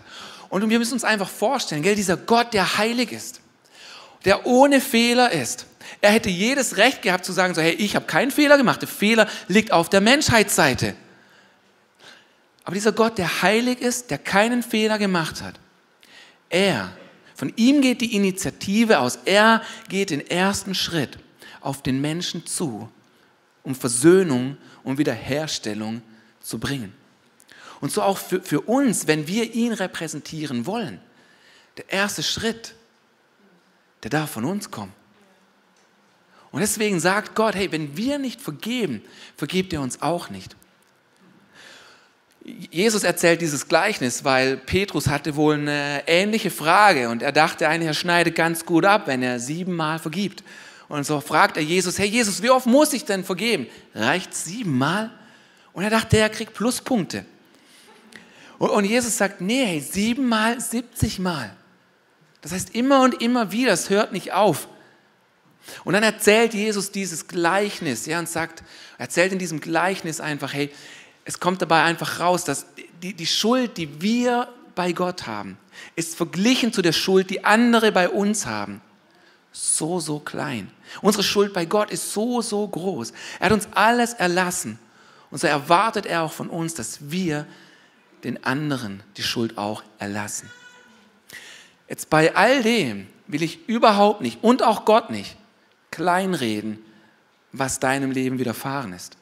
Und 0.49 0.69
wir 0.69 0.77
müssen 0.77 0.93
uns 0.93 1.03
einfach 1.03 1.29
vorstellen, 1.29 1.81
gell, 1.81 1.95
dieser 1.95 2.17
Gott, 2.17 2.53
der 2.53 2.77
heilig 2.77 3.11
ist, 3.11 3.41
der 4.23 4.45
ohne 4.45 4.81
Fehler 4.81 5.31
ist, 5.31 5.65
er 6.01 6.11
hätte 6.11 6.29
jedes 6.29 6.77
Recht 6.77 7.03
gehabt 7.03 7.25
zu 7.25 7.31
sagen, 7.31 7.53
so, 7.53 7.61
hey, 7.61 7.73
ich 7.73 7.95
habe 7.95 8.07
keinen 8.07 8.31
Fehler 8.31 8.57
gemacht. 8.57 8.81
Der 8.81 8.89
Fehler 8.89 9.27
liegt 9.47 9.71
auf 9.71 9.87
der 9.87 10.01
Menschheitsseite. 10.01 10.95
Aber 12.63 12.73
dieser 12.73 12.91
Gott, 12.91 13.19
der 13.19 13.43
heilig 13.43 13.79
ist, 13.79 14.09
der 14.09 14.17
keinen 14.17 14.63
Fehler 14.63 14.97
gemacht 14.97 15.41
hat, 15.41 15.59
er, 16.49 16.91
von 17.35 17.53
ihm 17.55 17.81
geht 17.81 18.01
die 18.01 18.15
Initiative 18.15 18.99
aus. 18.99 19.19
Er 19.25 19.61
geht 19.89 20.09
den 20.09 20.25
ersten 20.27 20.75
Schritt 20.75 21.17
auf 21.61 21.83
den 21.83 22.01
Menschen 22.01 22.45
zu, 22.45 22.89
um 23.63 23.75
Versöhnung 23.75 24.57
und 24.83 24.97
Wiederherstellung 24.97 26.01
zu 26.41 26.59
bringen. 26.59 26.93
Und 27.79 27.91
so 27.91 28.01
auch 28.01 28.17
für, 28.17 28.41
für 28.41 28.61
uns, 28.61 29.07
wenn 29.07 29.27
wir 29.27 29.53
ihn 29.53 29.73
repräsentieren 29.73 30.65
wollen. 30.65 30.99
Der 31.77 31.89
erste 31.89 32.21
Schritt, 32.21 32.75
der 34.03 34.09
darf 34.09 34.31
von 34.31 34.45
uns 34.45 34.69
kommen. 34.69 34.93
Und 36.51 36.59
deswegen 36.61 36.99
sagt 36.99 37.35
Gott, 37.35 37.55
hey, 37.55 37.71
wenn 37.71 37.95
wir 37.95 38.19
nicht 38.19 38.41
vergeben, 38.41 39.01
vergibt 39.37 39.71
er 39.73 39.81
uns 39.81 40.01
auch 40.01 40.29
nicht. 40.29 40.55
Jesus 42.43 43.03
erzählt 43.03 43.41
dieses 43.41 43.67
Gleichnis, 43.67 44.23
weil 44.23 44.57
Petrus 44.57 45.07
hatte 45.07 45.35
wohl 45.35 45.55
eine 45.55 46.03
ähnliche 46.07 46.49
Frage 46.49 47.09
und 47.09 47.21
er 47.21 47.31
dachte, 47.31 47.65
er 47.65 47.93
schneidet 47.93 48.35
ganz 48.35 48.65
gut 48.65 48.83
ab, 48.83 49.05
wenn 49.05 49.21
er 49.21 49.39
siebenmal 49.39 49.99
vergibt. 49.99 50.43
Und 50.89 51.05
so 51.05 51.21
fragt 51.21 51.55
er 51.55 51.63
Jesus, 51.63 51.99
hey 51.99 52.07
Jesus, 52.07 52.41
wie 52.41 52.49
oft 52.49 52.65
muss 52.65 52.93
ich 52.93 53.05
denn 53.05 53.23
vergeben? 53.23 53.67
Reicht 53.93 54.33
siebenmal? 54.33 55.11
Und 55.71 55.83
er 55.83 55.89
dachte, 55.89 56.17
er 56.17 56.29
kriegt 56.29 56.53
Pluspunkte. 56.53 57.25
Und 58.57 58.85
Jesus 58.85 59.17
sagt, 59.17 59.39
nee, 59.39 59.65
hey, 59.65 59.79
siebenmal, 59.79 60.59
siebzigmal. 60.59 61.55
Das 62.41 62.51
heißt 62.51 62.75
immer 62.75 63.01
und 63.03 63.21
immer 63.21 63.51
wieder, 63.51 63.71
es 63.71 63.89
hört 63.89 64.11
nicht 64.11 64.33
auf. 64.33 64.67
Und 65.83 65.93
dann 65.93 66.03
erzählt 66.03 66.53
Jesus 66.53 66.91
dieses 66.91 67.27
Gleichnis, 67.27 68.05
ja, 68.05 68.19
und 68.19 68.29
sagt, 68.29 68.63
erzählt 68.97 69.31
in 69.31 69.39
diesem 69.39 69.59
Gleichnis 69.59 70.19
einfach, 70.19 70.53
hey, 70.53 70.71
es 71.25 71.39
kommt 71.39 71.61
dabei 71.61 71.83
einfach 71.83 72.19
raus, 72.19 72.43
dass 72.43 72.65
die, 73.01 73.13
die 73.13 73.27
Schuld, 73.27 73.77
die 73.77 74.01
wir 74.01 74.47
bei 74.75 74.91
Gott 74.91 75.27
haben, 75.27 75.57
ist 75.95 76.15
verglichen 76.15 76.73
zu 76.73 76.81
der 76.81 76.93
Schuld, 76.93 77.29
die 77.29 77.43
andere 77.43 77.91
bei 77.91 78.09
uns 78.09 78.45
haben, 78.45 78.81
so, 79.51 79.99
so 79.99 80.19
klein. 80.19 80.71
Unsere 81.01 81.23
Schuld 81.23 81.53
bei 81.53 81.65
Gott 81.65 81.91
ist 81.91 82.13
so, 82.13 82.41
so 82.41 82.67
groß. 82.67 83.13
Er 83.39 83.47
hat 83.47 83.53
uns 83.53 83.67
alles 83.73 84.13
erlassen. 84.13 84.79
Und 85.29 85.39
so 85.39 85.47
erwartet 85.47 86.05
er 86.05 86.23
auch 86.23 86.31
von 86.31 86.49
uns, 86.49 86.73
dass 86.73 87.11
wir 87.11 87.45
den 88.23 88.43
anderen 88.43 89.03
die 89.17 89.23
Schuld 89.23 89.57
auch 89.57 89.83
erlassen. 89.99 90.49
Jetzt 91.89 92.09
bei 92.09 92.35
all 92.35 92.63
dem 92.63 93.07
will 93.27 93.43
ich 93.43 93.67
überhaupt 93.67 94.21
nicht 94.21 94.43
und 94.43 94.63
auch 94.63 94.85
Gott 94.85 95.09
nicht 95.09 95.35
kleinreden, 95.91 96.79
was 97.51 97.79
deinem 97.79 98.11
Leben 98.11 98.39
widerfahren 98.39 98.93
ist. 98.93 99.17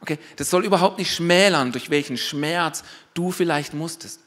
Okay? 0.00 0.18
Das 0.36 0.50
soll 0.50 0.64
überhaupt 0.64 0.98
nicht 0.98 1.14
schmälern, 1.14 1.72
durch 1.72 1.90
welchen 1.90 2.16
Schmerz 2.16 2.82
du 3.14 3.30
vielleicht 3.30 3.74
musstest. 3.74 4.20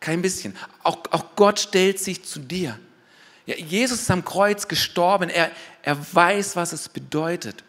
Kein 0.00 0.22
bisschen. 0.22 0.56
Auch, 0.82 0.98
auch 1.10 1.36
Gott 1.36 1.58
stellt 1.60 1.98
sich 1.98 2.24
zu 2.24 2.38
dir. 2.38 2.78
Ja, 3.46 3.56
Jesus 3.56 4.02
ist 4.02 4.10
am 4.10 4.24
Kreuz 4.24 4.68
gestorben. 4.68 5.28
Er, 5.28 5.50
er 5.82 5.98
weiß, 6.14 6.56
was 6.56 6.72
es 6.72 6.88
bedeutet. 6.88 7.64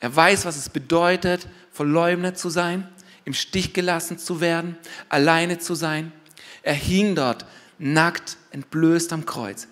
Er 0.00 0.14
weiß, 0.14 0.44
was 0.44 0.56
es 0.56 0.68
bedeutet, 0.68 1.48
verleumdet 1.72 2.38
zu 2.38 2.50
sein, 2.50 2.88
im 3.24 3.34
Stich 3.34 3.72
gelassen 3.74 4.18
zu 4.18 4.40
werden, 4.40 4.76
alleine 5.08 5.58
zu 5.58 5.74
sein. 5.74 6.12
Er 6.62 6.74
hing 6.74 7.14
dort 7.14 7.44
nackt, 7.78 8.36
entblößt 8.52 9.12
am 9.12 9.26
Kreuz. 9.26 9.66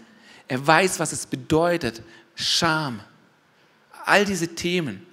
Er 0.48 0.64
weiß, 0.66 0.98
was 0.98 1.12
es 1.12 1.26
bedeutet, 1.26 2.02
Scham, 2.36 3.00
all 4.04 4.24
diese 4.24 4.54
Themen. 4.54 5.04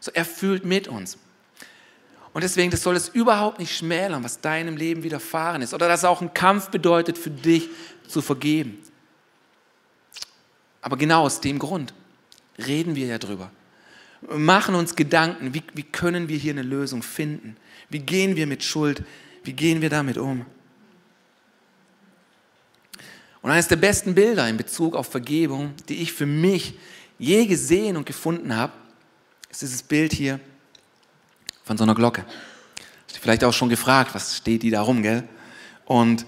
So, 0.00 0.10
er 0.12 0.24
fühlt 0.24 0.64
mit 0.64 0.88
uns. 0.88 1.16
Und 2.34 2.42
deswegen, 2.42 2.70
das 2.70 2.82
soll 2.82 2.96
es 2.96 3.08
überhaupt 3.08 3.58
nicht 3.58 3.76
schmälern, 3.76 4.24
was 4.24 4.40
deinem 4.40 4.76
Leben 4.76 5.02
widerfahren 5.02 5.62
ist. 5.62 5.74
Oder 5.74 5.88
dass 5.88 6.00
es 6.00 6.04
auch 6.04 6.20
ein 6.20 6.34
Kampf 6.34 6.70
bedeutet 6.70 7.18
für 7.18 7.30
dich 7.30 7.68
zu 8.08 8.20
vergeben. 8.20 8.78
Aber 10.80 10.96
genau 10.96 11.22
aus 11.22 11.40
dem 11.40 11.58
Grund 11.58 11.94
reden 12.58 12.96
wir 12.96 13.06
ja 13.06 13.18
drüber. 13.18 13.50
Machen 14.28 14.74
uns 14.74 14.96
Gedanken, 14.96 15.54
wie, 15.54 15.62
wie 15.74 15.82
können 15.82 16.28
wir 16.28 16.36
hier 16.36 16.52
eine 16.52 16.62
Lösung 16.62 17.02
finden? 17.02 17.56
Wie 17.90 18.00
gehen 18.00 18.36
wir 18.36 18.46
mit 18.46 18.62
Schuld? 18.64 19.04
Wie 19.44 19.52
gehen 19.52 19.80
wir 19.80 19.90
damit 19.90 20.16
um? 20.18 20.46
Und 23.42 23.50
eines 23.50 23.68
der 23.68 23.76
besten 23.76 24.14
Bilder 24.14 24.48
in 24.48 24.56
Bezug 24.56 24.94
auf 24.94 25.08
Vergebung, 25.08 25.74
die 25.88 25.96
ich 25.96 26.12
für 26.12 26.26
mich 26.26 26.74
je 27.18 27.46
gesehen 27.46 27.96
und 27.96 28.06
gefunden 28.06 28.56
habe, 28.56 28.72
ist 29.50 29.62
dieses 29.62 29.82
Bild 29.82 30.12
hier 30.12 30.40
von 31.64 31.76
so 31.76 31.84
einer 31.84 31.94
Glocke. 31.94 32.24
Hast 33.06 33.16
du 33.16 33.20
vielleicht 33.20 33.44
auch 33.44 33.52
schon 33.52 33.68
gefragt, 33.68 34.14
was 34.14 34.36
steht 34.36 34.62
die 34.62 34.70
da 34.70 34.80
rum, 34.82 35.02
gell? 35.02 35.24
Und 35.84 36.24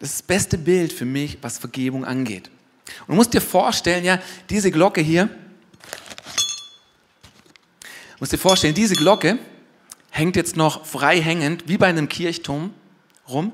das 0.00 0.10
ist 0.10 0.20
das 0.20 0.26
beste 0.26 0.58
Bild 0.58 0.92
für 0.92 1.04
mich, 1.04 1.38
was 1.40 1.58
Vergebung 1.58 2.04
angeht. 2.04 2.50
Und 3.00 3.10
du 3.10 3.14
musst 3.14 3.32
dir 3.32 3.40
vorstellen, 3.40 4.04
ja, 4.04 4.20
diese 4.50 4.70
Glocke 4.70 5.00
hier, 5.00 5.30
musst 8.18 8.32
dir 8.32 8.38
vorstellen, 8.38 8.74
diese 8.74 8.96
Glocke 8.96 9.38
hängt 10.10 10.36
jetzt 10.36 10.56
noch 10.56 10.84
frei 10.84 11.20
hängend, 11.20 11.68
wie 11.68 11.78
bei 11.78 11.86
einem 11.86 12.08
Kirchturm 12.08 12.74
rum, 13.28 13.52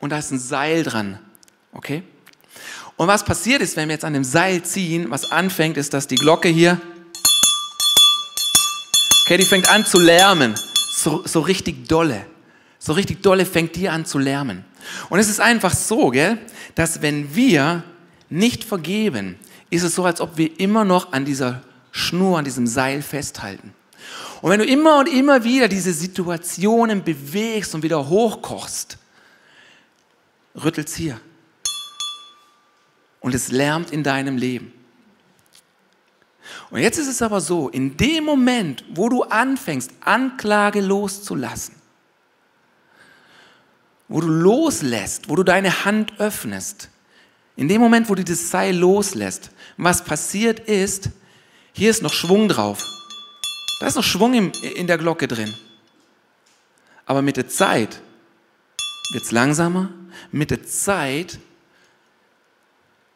und 0.00 0.10
da 0.10 0.18
ist 0.18 0.32
ein 0.32 0.38
Seil 0.38 0.82
dran, 0.82 1.20
okay? 1.72 2.02
Und 2.96 3.08
was 3.08 3.24
passiert 3.24 3.62
ist, 3.62 3.76
wenn 3.76 3.88
wir 3.88 3.94
jetzt 3.94 4.04
an 4.04 4.12
dem 4.12 4.24
Seil 4.24 4.62
ziehen, 4.62 5.10
was 5.10 5.30
anfängt, 5.32 5.76
ist, 5.76 5.94
dass 5.94 6.06
die 6.06 6.16
Glocke 6.16 6.48
hier, 6.48 6.80
okay, 9.24 9.36
die 9.38 9.44
fängt 9.44 9.68
an 9.70 9.84
zu 9.84 9.98
lärmen, 9.98 10.54
so, 10.94 11.22
so 11.26 11.40
richtig 11.40 11.88
dolle. 11.88 12.26
So 12.78 12.92
richtig 12.92 13.22
dolle 13.22 13.46
fängt 13.46 13.76
die 13.76 13.88
an 13.88 14.04
zu 14.04 14.18
lärmen. 14.18 14.64
Und 15.08 15.18
es 15.18 15.28
ist 15.28 15.40
einfach 15.40 15.72
so, 15.72 16.10
gell, 16.10 16.38
dass 16.74 17.00
wenn 17.00 17.34
wir 17.34 17.84
nicht 18.28 18.64
vergeben, 18.64 19.38
ist 19.70 19.84
es 19.84 19.94
so, 19.94 20.04
als 20.04 20.20
ob 20.20 20.36
wir 20.36 20.58
immer 20.60 20.84
noch 20.84 21.12
an 21.12 21.24
dieser 21.24 21.62
Schnur, 21.92 22.38
an 22.38 22.44
diesem 22.44 22.66
Seil 22.66 23.02
festhalten. 23.02 23.72
Und 24.40 24.50
wenn 24.50 24.58
du 24.58 24.66
immer 24.66 24.98
und 24.98 25.08
immer 25.08 25.44
wieder 25.44 25.68
diese 25.68 25.92
Situationen 25.92 27.04
bewegst 27.04 27.74
und 27.74 27.82
wieder 27.82 28.08
hochkochst, 28.08 28.98
rüttelt's 30.56 30.96
hier. 30.96 31.20
Und 33.22 33.34
es 33.34 33.50
lärmt 33.50 33.90
in 33.90 34.02
deinem 34.02 34.36
Leben. 34.36 34.72
Und 36.70 36.80
jetzt 36.80 36.98
ist 36.98 37.06
es 37.06 37.22
aber 37.22 37.40
so, 37.40 37.68
in 37.68 37.96
dem 37.96 38.24
Moment, 38.24 38.84
wo 38.90 39.08
du 39.08 39.22
anfängst, 39.22 39.90
Anklage 40.00 40.80
loszulassen, 40.80 41.74
wo 44.08 44.20
du 44.20 44.26
loslässt, 44.26 45.28
wo 45.28 45.36
du 45.36 45.44
deine 45.44 45.84
Hand 45.84 46.18
öffnest, 46.18 46.90
in 47.56 47.68
dem 47.68 47.80
Moment, 47.80 48.08
wo 48.08 48.14
du 48.14 48.24
das 48.24 48.50
Seil 48.50 48.76
loslässt, 48.76 49.50
was 49.76 50.04
passiert 50.04 50.60
ist, 50.60 51.10
hier 51.72 51.90
ist 51.90 52.02
noch 52.02 52.12
Schwung 52.12 52.48
drauf. 52.48 52.84
Da 53.80 53.86
ist 53.86 53.96
noch 53.96 54.04
Schwung 54.04 54.52
in 54.52 54.86
der 54.86 54.98
Glocke 54.98 55.28
drin. 55.28 55.52
Aber 57.06 57.22
mit 57.22 57.36
der 57.36 57.48
Zeit 57.48 58.00
wird 59.12 59.24
es 59.24 59.32
langsamer. 59.32 59.90
Mit 60.30 60.50
der 60.50 60.64
Zeit 60.64 61.38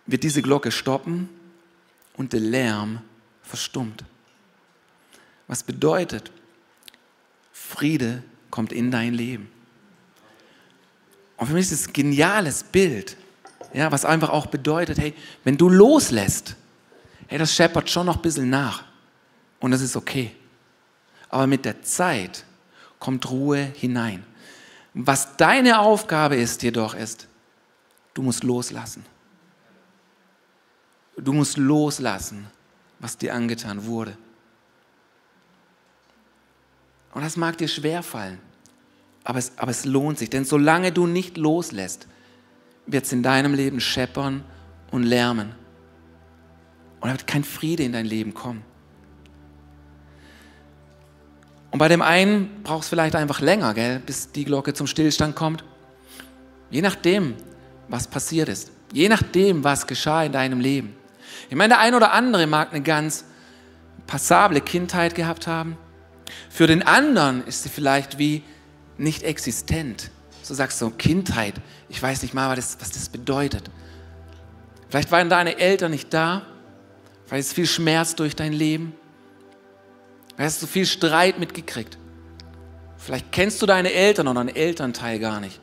wird 0.07 0.23
diese 0.23 0.43
Glocke 0.43 0.71
stoppen 0.71 1.29
und 2.17 2.33
der 2.33 2.41
Lärm 2.41 3.01
verstummt. 3.43 4.05
Was 5.49 5.63
bedeutet, 5.63 6.31
Friede 7.53 8.23
kommt 8.51 8.73
in 8.73 8.91
dein 8.91 9.15
Leben. 9.15 9.51
Und 11.37 11.49
für 11.49 11.53
mich 11.53 11.67
ist 11.67 11.73
es 11.73 11.89
ein 11.89 11.93
geniales 11.93 12.63
Bild, 12.65 13.17
ja, 13.73 13.93
was 13.93 14.05
einfach 14.05 14.31
auch 14.31 14.47
bedeutet, 14.47 14.99
hey, 14.99 15.15
wenn 15.45 15.57
du 15.57 15.69
loslässt, 15.69 16.57
hey, 17.27 17.39
das 17.39 17.55
scheppert 17.55 17.91
schon 17.91 18.07
noch 18.07 18.17
ein 18.17 18.23
bisschen 18.23 18.49
nach. 18.49 18.85
Und 19.61 19.73
das 19.73 19.83
ist 19.83 19.97
okay. 19.97 20.35
Aber 21.29 21.47
mit 21.47 21.65
der 21.65 21.83
Zeit 21.83 22.45
kommt 22.99 23.29
Ruhe 23.31 23.59
hinein. 23.75 24.25
Was 24.95 25.37
deine 25.37 25.81
Aufgabe 25.81 26.37
ist 26.37 26.63
jedoch 26.63 26.95
ist, 26.95 27.27
du 28.15 28.23
musst 28.23 28.45
loslassen. 28.45 29.05
Du 31.17 31.33
musst 31.33 31.57
loslassen, 31.57 32.47
was 32.99 33.17
dir 33.17 33.35
angetan 33.35 33.85
wurde. 33.87 34.17
Und 37.13 37.23
das 37.23 37.37
mag 37.37 37.57
dir 37.57 37.69
schwer 37.69 38.03
fallen, 38.03 38.39
aber 39.25 39.39
es, 39.39 39.53
aber 39.57 39.71
es 39.71 39.87
lohnt 39.87 40.19
sich, 40.19 40.29
denn 40.29 40.45
solange 40.45 40.93
du 40.93 41.07
nicht 41.07 41.39
loslässt, 41.39 42.07
wird 42.87 43.07
es 43.07 43.13
in 43.13 43.23
deinem 43.23 43.55
Leben 43.55 43.81
scheppern 43.81 44.45
und 44.91 45.03
lärmen. 45.03 45.53
Und 47.01 47.09
da 47.09 47.13
wird 47.13 47.27
kein 47.27 47.45
Friede 47.45 47.83
in 47.85 47.93
dein 47.93 48.07
Leben 48.07 48.35
kommen. 48.35 48.63
Und 51.71 51.79
bei 51.79 51.89
dem 51.89 52.03
einen 52.03 52.63
braucht 52.63 52.85
es 52.85 52.89
vielleicht 52.89 53.17
einfach 53.17 53.41
länger, 53.41 53.75
gell, 53.75 53.99
bis 54.01 54.33
die 54.33 54.45
Glocke 54.45 54.75
zum 54.75 54.87
Stillstand 54.87 55.35
kommt. 55.37 55.65
Je 56.71 56.83
nachdem, 56.83 57.35
was 57.89 58.07
passiert 58.09 58.49
ist. 58.49 58.71
Je 58.93 59.09
nachdem, 59.09 59.65
was 59.65 59.87
geschah 59.87 60.25
in 60.25 60.33
deinem 60.33 60.61
Leben. 60.61 60.95
Ich 61.49 61.57
meine, 61.57 61.75
der 61.75 61.81
ein 61.81 61.95
oder 61.95 62.13
andere 62.13 62.47
mag 62.47 62.73
eine 62.73 62.83
ganz 62.83 63.25
passable 64.07 64.61
Kindheit 64.61 65.15
gehabt 65.15 65.47
haben. 65.47 65.77
Für 66.51 66.67
den 66.67 66.83
anderen 66.83 67.47
ist 67.47 67.63
sie 67.63 67.69
vielleicht 67.69 68.19
wie 68.19 68.43
nicht 68.99 69.23
existent. 69.23 70.11
So 70.43 70.55
sagst 70.55 70.81
du, 70.81 70.91
Kindheit, 70.91 71.55
ich 71.89 72.03
weiß 72.03 72.23
nicht 72.23 72.35
mal, 72.35 72.57
was 72.57 72.73
das, 72.73 72.81
was 72.81 72.91
das 72.93 73.09
bedeutet. 73.09 73.71
Vielleicht 74.89 75.11
waren 75.11 75.29
deine 75.29 75.59
Eltern 75.59 75.91
nicht 75.91 76.15
da, 76.15 76.43
vielleicht 77.27 77.49
ist 77.49 77.55
viel 77.55 77.67
Schmerz 77.67 78.15
durch 78.15 78.37
dein 78.37 78.53
Leben, 78.53 78.95
vielleicht 80.35 80.55
hast 80.55 80.63
du 80.63 80.67
viel 80.67 80.87
Streit 80.87 81.39
mitgekriegt. 81.39 81.99
Vielleicht 82.97 83.31
kennst 83.33 83.61
du 83.61 83.67
deine 83.67 83.93
Eltern 83.93 84.29
oder 84.29 84.41
einen 84.41 84.55
Elternteil 84.55 85.19
gar 85.19 85.41
nicht. 85.41 85.61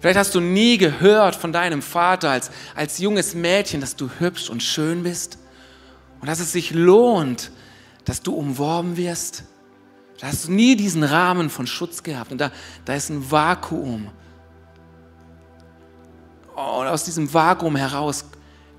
Vielleicht 0.00 0.18
hast 0.18 0.34
du 0.34 0.40
nie 0.40 0.78
gehört 0.78 1.36
von 1.36 1.52
deinem 1.52 1.82
Vater 1.82 2.30
als, 2.30 2.50
als 2.74 2.98
junges 2.98 3.34
Mädchen, 3.34 3.82
dass 3.82 3.96
du 3.96 4.08
hübsch 4.18 4.48
und 4.48 4.62
schön 4.62 5.02
bist 5.02 5.38
und 6.20 6.28
dass 6.28 6.40
es 6.40 6.52
sich 6.52 6.70
lohnt, 6.72 7.50
dass 8.06 8.22
du 8.22 8.34
umworben 8.34 8.96
wirst. 8.96 9.44
Da 10.18 10.28
hast 10.28 10.48
du 10.48 10.52
nie 10.52 10.74
diesen 10.74 11.04
Rahmen 11.04 11.50
von 11.50 11.66
Schutz 11.66 12.02
gehabt 12.02 12.32
und 12.32 12.38
da, 12.38 12.50
da 12.86 12.94
ist 12.94 13.10
ein 13.10 13.30
Vakuum. 13.30 14.08
Und 16.54 16.86
aus 16.86 17.04
diesem 17.04 17.32
Vakuum 17.32 17.76
heraus 17.76 18.24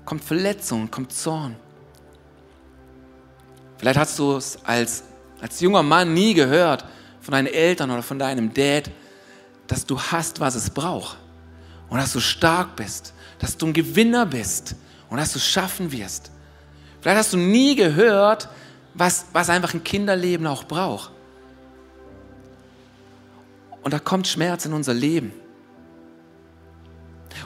kommt 0.04 0.24
Verletzung, 0.24 0.90
kommt 0.90 1.12
Zorn. 1.12 1.54
Vielleicht 3.78 3.98
hast 3.98 4.18
du 4.18 4.36
es 4.36 4.58
als, 4.64 5.04
als 5.40 5.60
junger 5.60 5.82
Mann 5.82 6.14
nie 6.14 6.34
gehört 6.34 6.84
von 7.20 7.32
deinen 7.32 7.46
Eltern 7.46 7.92
oder 7.92 8.02
von 8.02 8.18
deinem 8.18 8.52
Dad, 8.52 8.90
dass 9.72 9.86
du 9.86 9.98
hast, 9.98 10.38
was 10.38 10.54
es 10.54 10.68
braucht. 10.68 11.16
Und 11.88 11.96
dass 11.96 12.12
du 12.12 12.20
stark 12.20 12.76
bist, 12.76 13.14
dass 13.38 13.56
du 13.56 13.66
ein 13.66 13.72
Gewinner 13.72 14.26
bist 14.26 14.76
und 15.08 15.16
dass 15.16 15.32
du 15.32 15.38
es 15.38 15.46
schaffen 15.46 15.90
wirst. 15.90 16.30
Vielleicht 17.00 17.18
hast 17.18 17.32
du 17.32 17.38
nie 17.38 17.74
gehört, 17.74 18.50
was, 18.92 19.24
was 19.32 19.48
einfach 19.48 19.72
ein 19.72 19.82
Kinderleben 19.82 20.46
auch 20.46 20.64
braucht. 20.64 21.10
Und 23.82 23.94
da 23.94 23.98
kommt 23.98 24.28
Schmerz 24.28 24.66
in 24.66 24.74
unser 24.74 24.92
Leben. 24.92 25.32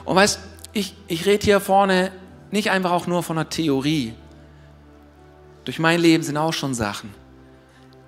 Und 0.03 0.17
weißt, 0.17 0.37
ich, 0.73 0.97
ich 1.07 1.25
rede 1.25 1.45
hier 1.45 1.61
vorne 1.61 2.11
nicht 2.51 2.71
einfach 2.71 2.91
auch 2.91 3.07
nur 3.07 3.23
von 3.23 3.37
einer 3.37 3.49
Theorie. 3.49 4.13
Durch 5.63 5.79
mein 5.79 6.01
Leben 6.01 6.23
sind 6.23 6.35
auch 6.35 6.53
schon 6.53 6.73
Sachen. 6.73 7.13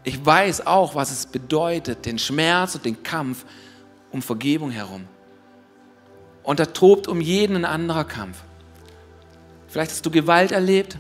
Ich 0.04 0.26
weiß 0.26 0.68
auch, 0.68 0.94
was 0.94 1.10
es 1.10 1.26
bedeutet, 1.26 2.06
den 2.06 2.20
Schmerz 2.20 2.76
und 2.76 2.84
den 2.84 3.02
Kampf 3.02 3.46
um 4.12 4.22
Vergebung 4.22 4.72
herum. 4.72 5.08
Und 6.44 6.60
da 6.60 6.66
tobt 6.66 7.08
um 7.08 7.22
jeden 7.22 7.56
ein 7.58 7.66
anderer 7.66 8.06
Kampf. 8.06 8.38
Vielleicht 9.68 9.92
hast 9.92 10.06
du 10.06 10.10
Gewalt 10.10 10.52
erlebt, 10.52 10.98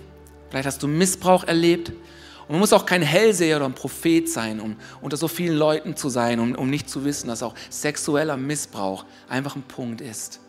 vielleicht 0.50 0.68
hast 0.68 0.84
du 0.84 0.88
Missbrauch 0.88 1.44
erlebt. 1.44 1.90
Und 1.90 2.54
man 2.54 2.60
muss 2.60 2.74
auch 2.74 2.86
kein 2.86 3.02
Hellseher 3.02 3.58
oder 3.58 3.66
ein 3.66 3.74
Prophet 3.74 4.30
sein, 4.30 4.60
um 4.60 4.76
unter 5.02 5.18
so 5.18 5.28
vielen 5.28 5.56
Leuten 5.56 5.96
zu 5.96 6.10
sein, 6.10 6.40
um, 6.40 6.56
um 6.56 6.70
nicht 6.70 6.90
zu 6.90 7.06
wissen, 7.06 7.28
dass 7.28 7.44
auch 7.44 7.56
sexueller 7.70 8.38
Missbrauch 8.38 9.06
einfach 9.28 9.56
ein 9.56 9.64
Punkt 9.64 10.02
ist. 10.02 10.40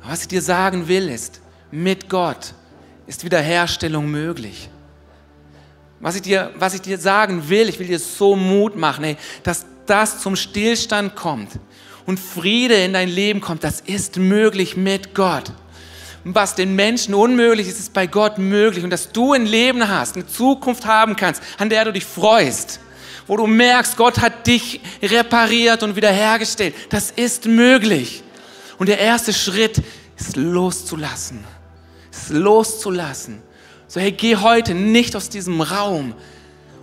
Aber 0.00 0.12
was 0.12 0.22
ich 0.22 0.28
dir 0.28 0.42
sagen 0.42 0.88
will, 0.88 1.08
ist, 1.08 1.40
mit 1.70 2.08
Gott 2.08 2.54
ist 3.06 3.24
Wiederherstellung 3.24 4.10
möglich. 4.10 4.70
Was 6.00 6.14
ich 6.14 6.22
dir, 6.22 6.52
was 6.58 6.74
ich 6.74 6.82
dir 6.82 6.98
sagen 6.98 7.48
will, 7.48 7.68
ich 7.68 7.78
will 7.78 7.86
dir 7.86 7.98
so 7.98 8.36
Mut 8.36 8.76
machen, 8.76 9.04
ey, 9.04 9.16
dass 9.42 9.66
das 9.86 10.20
zum 10.20 10.36
Stillstand 10.36 11.16
kommt 11.16 11.50
und 12.06 12.20
Friede 12.20 12.74
in 12.76 12.92
dein 12.92 13.08
Leben 13.08 13.40
kommt, 13.40 13.64
das 13.64 13.80
ist 13.80 14.16
möglich 14.16 14.76
mit 14.76 15.14
Gott. 15.14 15.52
Was 16.24 16.54
den 16.54 16.74
Menschen 16.74 17.14
unmöglich 17.14 17.68
ist, 17.68 17.78
ist 17.78 17.92
bei 17.92 18.06
Gott 18.06 18.38
möglich. 18.38 18.82
Und 18.82 18.90
dass 18.90 19.12
du 19.12 19.32
ein 19.32 19.46
Leben 19.46 19.88
hast, 19.88 20.16
eine 20.16 20.26
Zukunft 20.26 20.84
haben 20.84 21.14
kannst, 21.14 21.40
an 21.58 21.70
der 21.70 21.84
du 21.84 21.92
dich 21.92 22.04
freust, 22.04 22.80
wo 23.28 23.36
du 23.36 23.46
merkst, 23.46 23.96
Gott 23.96 24.18
hat 24.18 24.46
dich 24.46 24.80
repariert 25.02 25.82
und 25.82 25.94
wiederhergestellt, 25.94 26.74
das 26.90 27.12
ist 27.12 27.46
möglich. 27.46 28.22
Und 28.78 28.88
der 28.88 28.98
erste 28.98 29.32
Schritt 29.32 29.82
ist 30.16 30.36
loszulassen. 30.36 31.44
es 32.10 32.28
loszulassen. 32.30 33.42
So, 33.88 34.00
hey, 34.00 34.12
geh 34.12 34.36
heute 34.36 34.74
nicht 34.74 35.14
aus 35.14 35.28
diesem 35.28 35.60
Raum, 35.60 36.14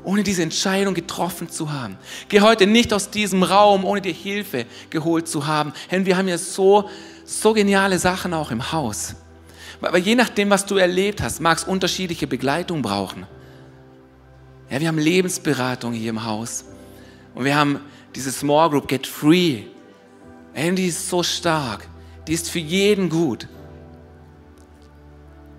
ohne 0.03 0.23
diese 0.23 0.43
Entscheidung 0.43 0.93
getroffen 0.93 1.49
zu 1.49 1.71
haben. 1.71 1.97
Geh 2.29 2.41
heute 2.41 2.67
nicht 2.67 2.93
aus 2.93 3.09
diesem 3.09 3.43
Raum, 3.43 3.85
ohne 3.85 4.01
dir 4.01 4.13
Hilfe 4.13 4.65
geholt 4.89 5.27
zu 5.27 5.47
haben. 5.47 5.73
Denn 5.91 6.05
wir 6.05 6.17
haben 6.17 6.27
ja 6.27 6.37
so, 6.37 6.89
so 7.25 7.53
geniale 7.53 7.99
Sachen 7.99 8.33
auch 8.33 8.51
im 8.51 8.71
Haus. 8.71 9.15
Weil 9.79 10.01
je 10.01 10.15
nachdem, 10.15 10.49
was 10.49 10.65
du 10.65 10.77
erlebt 10.77 11.21
hast, 11.21 11.39
mag 11.41 11.57
es 11.57 11.63
unterschiedliche 11.63 12.27
Begleitung 12.27 12.81
brauchen. 12.81 13.25
Ja, 14.69 14.79
wir 14.79 14.87
haben 14.87 14.97
Lebensberatung 14.97 15.93
hier 15.93 16.09
im 16.09 16.23
Haus. 16.23 16.65
Und 17.35 17.45
wir 17.45 17.55
haben 17.55 17.79
diese 18.15 18.31
Small 18.31 18.69
Group 18.69 18.87
Get 18.87 19.05
Free. 19.05 19.63
Und 20.55 20.75
die 20.75 20.87
ist 20.87 21.09
so 21.09 21.23
stark. 21.23 21.87
Die 22.27 22.33
ist 22.33 22.49
für 22.49 22.59
jeden 22.59 23.09
gut. 23.09 23.47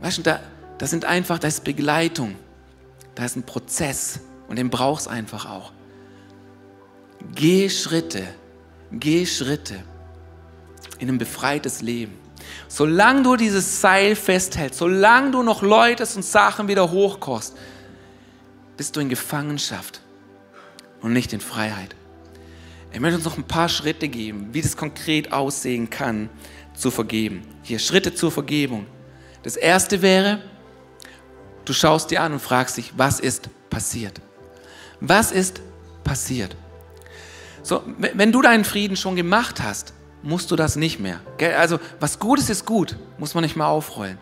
Weißt 0.01 0.19
du, 0.19 0.23
da, 0.23 0.41
das 0.79 0.91
sind 0.91 1.05
einfach, 1.05 1.39
da 1.39 1.49
ist 1.49 1.65
Begleitung. 1.65 2.35
Da 3.15 3.25
ist 3.25 3.37
ein 3.37 3.43
Prozess. 3.43 4.21
Und 4.55 4.59
den 4.59 4.71
brauchst 4.71 5.09
einfach 5.09 5.51
auch. 5.51 5.73
Geh 7.35 7.69
Schritte. 7.69 8.25
Geh 8.93 9.27
Schritte 9.27 9.83
in 11.01 11.09
ein 11.09 11.19
befreites 11.19 11.83
Leben. 11.83 12.17
Solange 12.69 13.25
du 13.25 13.35
dieses 13.35 13.81
Seil 13.81 14.15
festhältst, 14.15 14.79
solange 14.79 15.33
du 15.33 15.43
noch 15.43 15.63
läutest 15.63 16.15
und 16.15 16.25
Sachen 16.25 16.69
wieder 16.69 16.89
hochkost, 16.89 17.57
bist 18.77 18.95
du 18.95 19.01
in 19.01 19.09
Gefangenschaft 19.09 20.01
und 21.01 21.13
nicht 21.13 21.33
in 21.33 21.41
Freiheit. 21.41 21.97
Ich 22.93 23.01
möchte 23.01 23.17
uns 23.17 23.25
noch 23.25 23.37
ein 23.37 23.49
paar 23.49 23.69
Schritte 23.69 24.07
geben, 24.07 24.51
wie 24.53 24.63
das 24.63 24.77
konkret 24.77 25.33
aussehen 25.33 25.91
kann, 25.91 26.31
zu 26.75 26.93
vergeben. 26.93 27.43
Hier 27.65 27.81
Schritte 27.81 28.15
zur 28.15 28.31
Vergebung. 28.31 28.87
Das 29.43 29.57
erste 29.57 30.01
wäre, 30.01 30.45
du 31.65 31.73
schaust 31.73 32.13
dir 32.13 32.23
an 32.23 32.35
und 32.35 32.39
fragst 32.39 32.77
dich, 32.77 32.93
was 32.97 33.19
ist 33.19 33.51
passiert? 33.69 34.21
Was 35.07 35.33
ist 35.33 35.61
passiert? 36.03 36.57
So, 37.63 37.83
wenn 37.99 38.33
du 38.33 38.41
deinen 38.41 38.65
Frieden 38.65 38.97
schon 38.97 39.17
gemacht 39.17 39.63
hast, 39.63 39.93
musst 40.23 40.51
du 40.51 40.57
das 40.57 40.77
nicht 40.77 40.99
mehr. 40.99 41.21
Also, 41.59 41.79
was 42.01 42.19
gut 42.19 42.39
ist, 42.39 42.49
ist 42.49 42.65
gut, 42.65 42.97
muss 43.19 43.35
man 43.35 43.45
nicht 43.45 43.57
mal 43.57 43.67
aufrollen. 43.67 44.19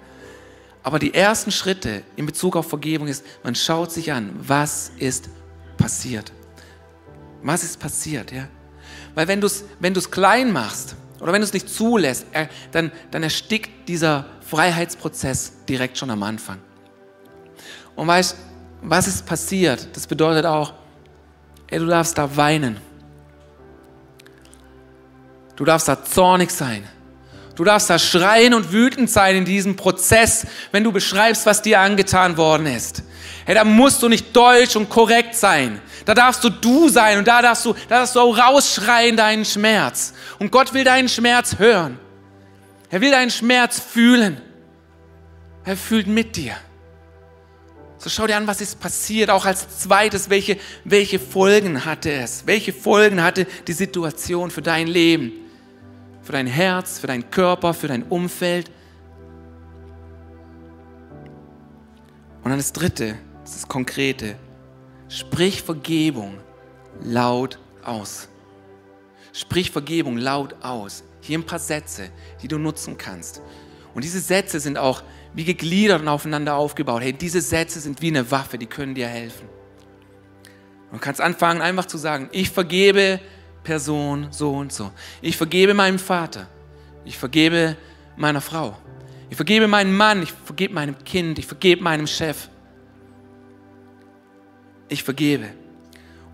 Aber 0.83 0.99
die 0.99 1.14
ersten 1.14 1.53
Schritte 1.53 2.03
in 2.16 2.27
Bezug 2.27 2.57
auf 2.57 2.68
Vergebung 2.68 3.07
ist, 3.07 3.25
man 3.45 3.55
schaut 3.55 3.92
sich 3.92 4.12
an, 4.12 4.31
was 4.37 4.90
ist 4.99 5.29
passiert. 5.77 6.33
Was 7.42 7.62
ist 7.62 7.79
passiert, 7.79 8.33
ja? 8.33 8.49
Weil 9.14 9.29
wenn 9.29 9.40
du 9.40 9.47
es 9.47 9.64
wenn 9.79 9.95
klein 9.95 10.53
machst 10.53 10.97
oder 11.21 11.33
wenn 11.33 11.40
du 11.40 11.47
es 11.47 11.53
nicht 11.53 11.68
zulässt, 11.68 12.27
dann, 12.73 12.90
dann 13.12 13.23
erstickt 13.23 13.88
dieser 13.88 14.27
Freiheitsprozess 14.40 15.53
direkt 15.68 15.97
schon 15.99 16.11
am 16.11 16.25
Anfang. 16.25 16.59
Und 17.95 18.09
weißt, 18.09 18.37
was 18.83 19.07
ist 19.07 19.25
passiert? 19.25 19.88
Das 19.95 20.07
bedeutet 20.07 20.45
auch, 20.45 20.75
ey, 21.68 21.79
du 21.79 21.87
darfst 21.87 22.18
da 22.18 22.37
weinen. 22.37 22.77
Du 25.57 25.64
darfst 25.64 25.88
da 25.88 26.05
zornig 26.05 26.51
sein. 26.51 26.83
Du 27.55 27.64
darfst 27.64 27.90
da 27.90 27.99
schreien 27.99 28.55
und 28.55 28.73
wütend 28.73 29.11
sein 29.11 29.37
in 29.37 29.45
diesem 29.45 29.77
Prozess, 29.77 30.47
wenn 30.73 30.83
du 30.83 30.90
beschreibst, 30.90 31.45
was 31.47 31.62
dir 31.62 31.81
angetan 31.81 32.37
worden 32.37 32.66
ist. 32.66 33.03
Hey, 33.45 33.55
da 33.55 33.64
musst 33.64 34.03
du 34.03 34.09
nicht 34.09 34.35
deutsch 34.35 34.75
und 34.75 34.88
korrekt 34.88 35.35
sein. 35.35 35.81
Da 36.05 36.14
darfst 36.14 36.42
du 36.42 36.49
du 36.49 36.88
sein 36.88 37.18
und 37.18 37.29
da 37.29 37.42
darfst 37.42 37.64
du, 37.64 37.75
da 37.88 37.99
darfst 38.01 38.16
du 38.16 38.21
auch 38.21 38.37
rausschreien 38.37 39.16
deinen 39.16 39.45
Schmerz. 39.45 40.14
Und 40.38 40.51
Gott 40.51 40.73
will 40.73 40.85
deinen 40.85 41.09
Schmerz 41.09 41.59
hören. 41.59 41.99
Er 42.90 43.01
will 43.01 43.11
deinen 43.11 43.31
Schmerz 43.31 43.81
fühlen. 43.81 44.40
Er 45.64 45.77
fühlt 45.77 46.07
mit 46.07 46.37
dir. 46.37 46.57
So 48.02 48.10
schau 48.10 48.26
dir 48.26 48.36
an, 48.36 48.48
was 48.48 48.60
ist 48.60 48.80
passiert. 48.80 49.30
Auch 49.30 49.44
als 49.44 49.78
zweites, 49.78 50.28
welche, 50.28 50.56
welche 50.82 51.20
Folgen 51.20 51.84
hatte 51.84 52.10
es? 52.10 52.44
Welche 52.46 52.72
Folgen 52.72 53.22
hatte 53.22 53.46
die 53.68 53.72
Situation 53.72 54.50
für 54.50 54.60
dein 54.60 54.88
Leben? 54.88 55.30
Für 56.20 56.32
dein 56.32 56.48
Herz, 56.48 56.98
für 56.98 57.06
deinen 57.06 57.30
Körper, 57.30 57.72
für 57.72 57.86
dein 57.86 58.02
Umfeld? 58.02 58.72
Und 62.42 62.50
dann 62.50 62.58
das 62.58 62.72
dritte, 62.72 63.18
das 63.42 63.52
ist 63.52 63.62
das 63.62 63.68
Konkrete. 63.68 64.34
Sprich 65.08 65.62
Vergebung 65.62 66.38
laut 67.04 67.60
aus. 67.84 68.26
Sprich 69.32 69.70
Vergebung 69.70 70.18
laut 70.18 70.56
aus. 70.60 71.04
Hier 71.20 71.38
ein 71.38 71.46
paar 71.46 71.60
Sätze, 71.60 72.10
die 72.42 72.48
du 72.48 72.58
nutzen 72.58 72.98
kannst. 72.98 73.40
Und 73.94 74.05
diese 74.05 74.20
Sätze 74.20 74.61
sind 74.61 74.78
auch 74.78 75.02
wie 75.35 75.44
gegliedert 75.44 76.00
und 76.02 76.09
aufeinander 76.09 76.55
aufgebaut. 76.55 77.02
Hey, 77.02 77.12
diese 77.12 77.40
Sätze 77.40 77.81
sind 77.81 78.00
wie 78.02 78.09
eine 78.09 78.31
Waffe, 78.31 78.59
die 78.59 78.66
können 78.66 78.94
dir 78.94 79.09
helfen. 79.09 79.48
Du 80.92 80.98
kannst 80.98 81.20
anfangen, 81.20 81.62
einfach 81.62 81.87
zu 81.87 81.96
sagen, 81.96 82.28
ich 82.33 82.50
vergebe 82.50 83.20
Person 83.62 84.28
so 84.31 84.52
und 84.52 84.72
so. 84.72 84.90
Ich 85.22 85.37
vergebe 85.37 85.72
meinem 85.72 85.98
Vater. 85.98 86.48
Ich 87.05 87.16
vergebe 87.16 87.76
meiner 88.16 88.40
Frau. 88.40 88.76
Ich 89.31 89.37
vergebe 89.37 89.68
meinem 89.68 89.96
Mann. 89.96 90.22
Ich 90.22 90.33
vergebe 90.33 90.74
meinem 90.74 91.02
Kind. 91.05 91.38
Ich 91.38 91.46
vergebe 91.46 91.83
meinem 91.83 92.07
Chef 92.07 92.48
ich 94.92 95.02
vergebe. 95.02 95.48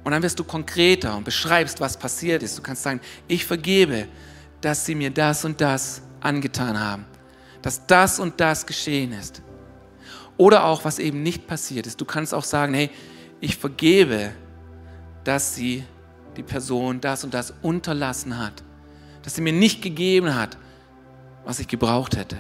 Und 0.05 0.13
dann 0.13 0.23
wirst 0.23 0.39
du 0.39 0.45
konkreter 0.45 1.17
und 1.17 1.25
beschreibst, 1.25 1.81
was 1.81 1.97
passiert 1.97 2.43
ist. 2.43 2.59
Du 2.59 2.63
kannst 2.63 2.83
sagen, 2.83 3.01
ich 3.27 3.45
vergebe, 3.45 4.09
dass 4.61 4.85
sie 4.85 4.95
mir 4.95 5.11
das 5.11 5.45
und 5.45 5.61
das 5.61 6.03
angetan 6.21 6.79
haben, 6.79 7.05
dass 7.63 7.87
das 7.87 8.21
und 8.21 8.41
das 8.41 8.67
geschehen 8.67 9.13
ist. 9.13 9.43
Oder 10.37 10.65
auch, 10.65 10.85
was 10.85 10.99
eben 10.99 11.23
nicht 11.23 11.47
passiert 11.47 11.87
ist. 11.87 12.01
Du 12.01 12.05
kannst 12.05 12.33
auch 12.33 12.45
sagen, 12.45 12.75
hey, 12.75 12.91
ich 13.41 13.57
vergebe, 13.57 14.33
dass 15.25 15.55
sie 15.55 15.85
die 16.37 16.43
Person 16.43 17.01
das 17.01 17.25
und 17.25 17.35
das 17.35 17.53
unterlassen 17.63 18.39
hat, 18.39 18.63
dass 19.23 19.35
sie 19.35 19.43
mir 19.43 19.53
nicht 19.53 19.83
gegeben 19.83 20.35
hat, 20.35 20.57
was 21.45 21.59
ich 21.59 21.69
gebraucht 21.69 22.17
hätte. 22.17 22.39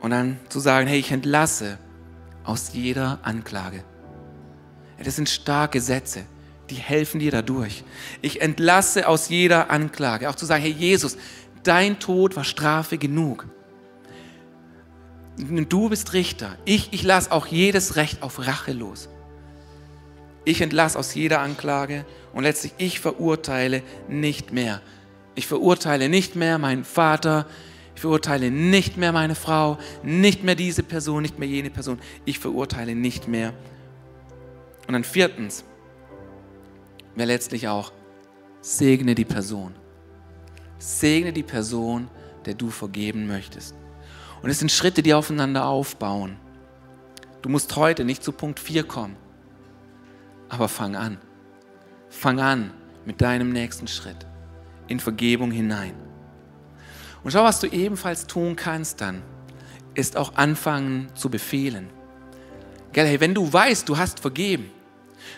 Und 0.00 0.10
dann 0.10 0.38
zu 0.48 0.60
sagen, 0.60 0.86
hey, 0.86 0.98
ich 0.98 1.10
entlasse 1.10 1.78
aus 2.44 2.72
jeder 2.72 3.18
Anklage. 3.22 3.82
Das 5.02 5.16
sind 5.16 5.28
starke 5.28 5.80
Sätze, 5.80 6.24
die 6.70 6.76
helfen 6.76 7.18
dir 7.18 7.30
dadurch. 7.30 7.84
Ich 8.22 8.40
entlasse 8.40 9.08
aus 9.08 9.28
jeder 9.28 9.70
Anklage. 9.70 10.30
Auch 10.30 10.34
zu 10.34 10.46
sagen, 10.46 10.62
hey 10.62 10.72
Jesus, 10.72 11.16
dein 11.66 11.98
Tod 11.98 12.36
war 12.36 12.44
Strafe 12.44 12.98
genug. 12.98 13.46
Du 15.36 15.88
bist 15.88 16.12
Richter. 16.12 16.56
Ich, 16.64 16.92
ich 16.92 17.02
lasse 17.02 17.30
auch 17.30 17.46
jedes 17.46 17.96
Recht 17.96 18.22
auf 18.22 18.46
Rache 18.46 18.72
los. 18.72 19.08
Ich 20.44 20.60
entlasse 20.60 20.98
aus 20.98 21.14
jeder 21.14 21.40
Anklage 21.40 22.06
und 22.32 22.44
letztlich 22.44 22.72
ich 22.78 23.00
verurteile 23.00 23.82
nicht 24.08 24.52
mehr. 24.52 24.80
Ich 25.34 25.46
verurteile 25.46 26.08
nicht 26.08 26.36
mehr 26.36 26.58
meinen 26.58 26.84
Vater, 26.84 27.46
ich 27.94 28.00
verurteile 28.00 28.50
nicht 28.50 28.96
mehr 28.96 29.12
meine 29.12 29.34
Frau, 29.34 29.78
nicht 30.02 30.44
mehr 30.44 30.54
diese 30.54 30.82
Person, 30.82 31.22
nicht 31.22 31.38
mehr 31.38 31.48
jene 31.48 31.70
Person. 31.70 31.98
Ich 32.24 32.38
verurteile 32.38 32.94
nicht 32.94 33.26
mehr. 33.26 33.52
Und 34.86 34.92
dann 34.92 35.04
viertens, 35.04 35.64
wäre 37.14 37.26
letztlich 37.28 37.68
auch, 37.68 37.92
segne 38.60 39.14
die 39.14 39.24
Person. 39.24 39.74
Segne 40.78 41.32
die 41.32 41.42
Person, 41.42 42.08
der 42.44 42.54
du 42.54 42.70
vergeben 42.70 43.26
möchtest. 43.26 43.74
Und 44.42 44.50
es 44.50 44.58
sind 44.58 44.70
Schritte, 44.70 45.02
die 45.02 45.14
aufeinander 45.14 45.66
aufbauen. 45.66 46.36
Du 47.42 47.48
musst 47.48 47.76
heute 47.76 48.04
nicht 48.04 48.22
zu 48.22 48.32
Punkt 48.32 48.60
4 48.60 48.84
kommen, 48.84 49.16
aber 50.48 50.68
fang 50.68 50.96
an. 50.96 51.18
Fang 52.08 52.40
an 52.40 52.72
mit 53.04 53.20
deinem 53.20 53.50
nächsten 53.52 53.88
Schritt 53.88 54.26
in 54.88 55.00
Vergebung 55.00 55.50
hinein. 55.50 55.94
Und 57.24 57.32
schau, 57.32 57.42
was 57.42 57.60
du 57.60 57.66
ebenfalls 57.66 58.26
tun 58.26 58.54
kannst 58.54 59.00
dann, 59.00 59.22
ist 59.94 60.16
auch 60.16 60.36
anfangen 60.36 61.08
zu 61.14 61.28
befehlen. 61.28 61.88
Gell, 62.92 63.06
hey, 63.06 63.20
wenn 63.20 63.34
du 63.34 63.52
weißt, 63.52 63.88
du 63.88 63.96
hast 63.96 64.20
vergeben, 64.20 64.70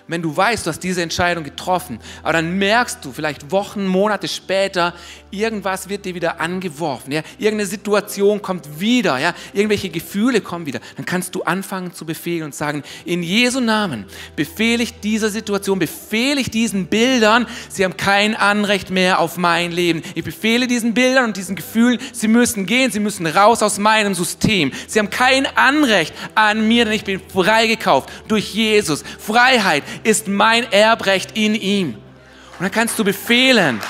wenn 0.08 0.22
du 0.22 0.36
weißt, 0.36 0.66
du 0.66 0.70
hast 0.70 0.80
diese 0.80 1.02
Entscheidung 1.02 1.44
getroffen, 1.44 2.00
aber 2.22 2.34
dann 2.34 2.58
merkst 2.58 3.04
du 3.04 3.12
vielleicht 3.12 3.50
Wochen, 3.50 3.86
Monate 3.86 4.26
später, 4.26 4.94
irgendwas 5.30 5.88
wird 5.88 6.04
dir 6.04 6.14
wieder 6.14 6.40
angeworfen, 6.40 7.12
ja, 7.12 7.22
irgendeine 7.38 7.66
Situation 7.66 8.42
kommt 8.42 8.80
wieder, 8.80 9.18
ja, 9.18 9.34
irgendwelche 9.52 9.90
Gefühle 9.90 10.40
kommen 10.40 10.66
wieder, 10.66 10.80
dann 10.96 11.04
kannst 11.04 11.34
du 11.34 11.42
anfangen 11.42 11.92
zu 11.92 12.06
befehlen 12.06 12.44
und 12.44 12.54
sagen, 12.54 12.82
in 13.04 13.22
Jesu 13.22 13.60
Namen 13.60 14.06
befehle 14.34 14.82
ich 14.82 15.00
dieser 15.00 15.30
Situation, 15.30 15.78
befehle 15.78 16.40
ich 16.40 16.50
diesen 16.50 16.86
Bildern, 16.86 17.46
sie 17.68 17.84
haben 17.84 17.96
kein 17.96 18.34
Anrecht 18.34 18.90
mehr 18.90 19.18
auf 19.20 19.36
mein 19.36 19.72
Leben. 19.72 20.02
Ich 20.14 20.24
befehle 20.24 20.66
diesen 20.66 20.94
Bildern 20.94 21.26
und 21.26 21.36
diesen 21.36 21.56
Gefühlen, 21.56 21.98
sie 22.12 22.28
müssen 22.28 22.66
gehen, 22.66 22.90
sie 22.90 23.00
müssen 23.00 23.26
raus 23.26 23.62
aus 23.62 23.78
meinem 23.78 24.14
System. 24.14 24.72
Sie 24.86 24.98
haben 24.98 25.10
kein 25.10 25.46
Anrecht 25.56 26.14
an 26.34 26.66
mir, 26.66 26.84
denn 26.84 26.94
ich 26.94 27.04
bin 27.04 27.20
freigekauft 27.20 28.10
durch 28.28 28.54
Jesus. 28.54 29.04
Freiheit 29.18 29.82
ist 30.04 30.28
mein 30.28 30.70
Erbrecht 30.72 31.36
in 31.36 31.54
ihm. 31.54 31.94
Und 31.94 32.64
dann 32.64 32.70
kannst 32.70 32.98
du 32.98 33.04
befehlen. 33.04 33.80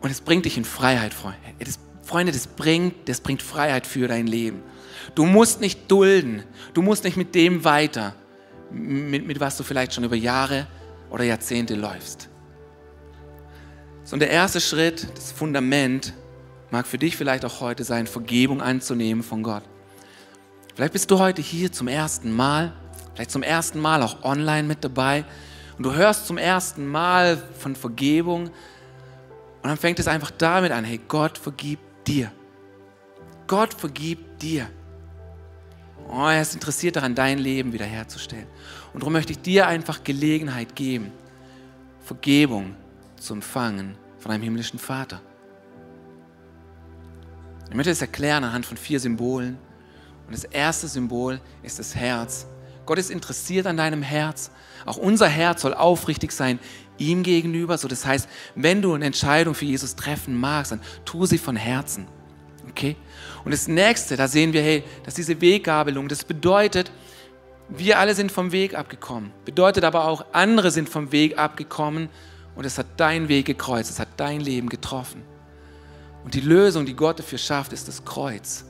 Und 0.00 0.10
es 0.10 0.20
bringt 0.20 0.44
dich 0.44 0.56
in 0.56 0.64
Freiheit, 0.64 1.14
Freunde. 1.14 1.38
Das, 1.58 1.78
Freunde, 2.04 2.32
das 2.32 2.46
bringt, 2.46 3.08
das 3.08 3.20
bringt 3.20 3.42
Freiheit 3.42 3.86
für 3.86 4.06
dein 4.06 4.26
Leben. 4.26 4.62
Du 5.14 5.24
musst 5.24 5.60
nicht 5.60 5.90
dulden. 5.90 6.44
Du 6.74 6.82
musst 6.82 7.02
nicht 7.04 7.16
mit 7.16 7.34
dem 7.34 7.64
weiter, 7.64 8.14
mit, 8.70 9.26
mit 9.26 9.40
was 9.40 9.56
du 9.56 9.64
vielleicht 9.64 9.94
schon 9.94 10.04
über 10.04 10.14
Jahre 10.14 10.66
oder 11.10 11.24
Jahrzehnte 11.24 11.74
läufst. 11.74 12.28
So, 14.04 14.14
und 14.14 14.20
der 14.20 14.30
erste 14.30 14.60
Schritt, 14.60 15.08
das 15.16 15.32
Fundament, 15.32 16.12
mag 16.70 16.86
für 16.86 16.98
dich 16.98 17.16
vielleicht 17.16 17.44
auch 17.44 17.60
heute 17.60 17.82
sein, 17.82 18.06
Vergebung 18.06 18.60
anzunehmen 18.60 19.24
von 19.24 19.42
Gott. 19.42 19.64
Vielleicht 20.76 20.92
bist 20.92 21.10
du 21.10 21.18
heute 21.18 21.40
hier 21.40 21.72
zum 21.72 21.88
ersten 21.88 22.30
Mal, 22.30 22.70
vielleicht 23.14 23.30
zum 23.30 23.42
ersten 23.42 23.80
Mal 23.80 24.02
auch 24.02 24.22
online 24.24 24.68
mit 24.68 24.84
dabei 24.84 25.24
und 25.78 25.84
du 25.84 25.94
hörst 25.94 26.26
zum 26.26 26.36
ersten 26.36 26.86
Mal 26.86 27.38
von 27.58 27.74
Vergebung 27.74 28.48
und 28.48 29.70
dann 29.70 29.78
fängt 29.78 29.98
es 30.00 30.06
einfach 30.06 30.30
damit 30.32 30.72
an, 30.72 30.84
hey, 30.84 31.00
Gott 31.08 31.38
vergibt 31.38 32.06
dir. 32.06 32.30
Gott 33.46 33.72
vergibt 33.72 34.42
dir. 34.42 34.68
Oh, 36.10 36.26
er 36.26 36.42
ist 36.42 36.52
interessiert 36.52 36.96
daran, 36.96 37.14
dein 37.14 37.38
Leben 37.38 37.72
wiederherzustellen. 37.72 38.46
Und 38.92 39.02
darum 39.02 39.14
möchte 39.14 39.32
ich 39.32 39.40
dir 39.40 39.66
einfach 39.66 40.04
Gelegenheit 40.04 40.76
geben, 40.76 41.10
Vergebung 42.00 42.76
zu 43.18 43.32
empfangen 43.32 43.96
von 44.18 44.30
einem 44.30 44.42
himmlischen 44.42 44.78
Vater. 44.78 45.22
Ich 47.70 47.74
möchte 47.74 47.92
es 47.92 48.02
erklären 48.02 48.44
anhand 48.44 48.66
von 48.66 48.76
vier 48.76 49.00
Symbolen. 49.00 49.56
Und 50.26 50.34
das 50.34 50.44
erste 50.44 50.88
Symbol 50.88 51.40
ist 51.62 51.78
das 51.78 51.94
Herz. 51.94 52.46
Gott 52.84 52.98
ist 52.98 53.10
interessiert 53.10 53.66
an 53.66 53.76
deinem 53.76 54.02
Herz. 54.02 54.50
Auch 54.84 54.96
unser 54.96 55.28
Herz 55.28 55.62
soll 55.62 55.74
aufrichtig 55.74 56.32
sein 56.32 56.58
ihm 56.98 57.22
gegenüber. 57.22 57.78
So, 57.78 57.88
das 57.88 58.06
heißt, 58.06 58.28
wenn 58.54 58.82
du 58.82 58.94
eine 58.94 59.04
Entscheidung 59.04 59.54
für 59.54 59.64
Jesus 59.64 59.96
treffen 59.96 60.38
magst, 60.38 60.72
dann 60.72 60.80
tu 61.04 61.26
sie 61.26 61.38
von 61.38 61.56
Herzen. 61.56 62.06
Okay? 62.70 62.96
Und 63.44 63.52
das 63.52 63.68
nächste, 63.68 64.16
da 64.16 64.28
sehen 64.28 64.52
wir, 64.52 64.62
hey, 64.62 64.84
dass 65.04 65.14
diese 65.14 65.40
Weggabelung, 65.40 66.08
das 66.08 66.24
bedeutet, 66.24 66.90
wir 67.68 67.98
alle 67.98 68.14
sind 68.14 68.30
vom 68.30 68.52
Weg 68.52 68.74
abgekommen. 68.74 69.32
Bedeutet 69.44 69.84
aber 69.84 70.06
auch, 70.06 70.24
andere 70.32 70.70
sind 70.70 70.88
vom 70.88 71.12
Weg 71.12 71.38
abgekommen 71.38 72.08
und 72.54 72.64
es 72.64 72.78
hat 72.78 72.86
dein 72.96 73.28
Weg 73.28 73.46
gekreuzt, 73.46 73.90
es 73.90 73.98
hat 73.98 74.08
dein 74.16 74.40
Leben 74.40 74.68
getroffen. 74.68 75.22
Und 76.24 76.34
die 76.34 76.40
Lösung, 76.40 76.86
die 76.86 76.94
Gott 76.94 77.18
dafür 77.18 77.38
schafft, 77.38 77.72
ist 77.72 77.88
das 77.88 78.04
Kreuz. 78.04 78.64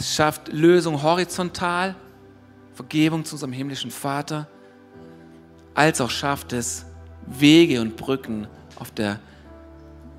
Es 0.00 0.14
schafft 0.14 0.48
Lösung 0.48 1.02
horizontal, 1.02 1.94
Vergebung 2.72 3.22
zu 3.22 3.34
unserem 3.34 3.52
himmlischen 3.52 3.90
Vater, 3.90 4.48
als 5.74 6.00
auch 6.00 6.08
schafft 6.08 6.54
es 6.54 6.86
Wege 7.26 7.82
und 7.82 7.98
Brücken 7.98 8.46
auf 8.76 8.90
der, 8.92 9.20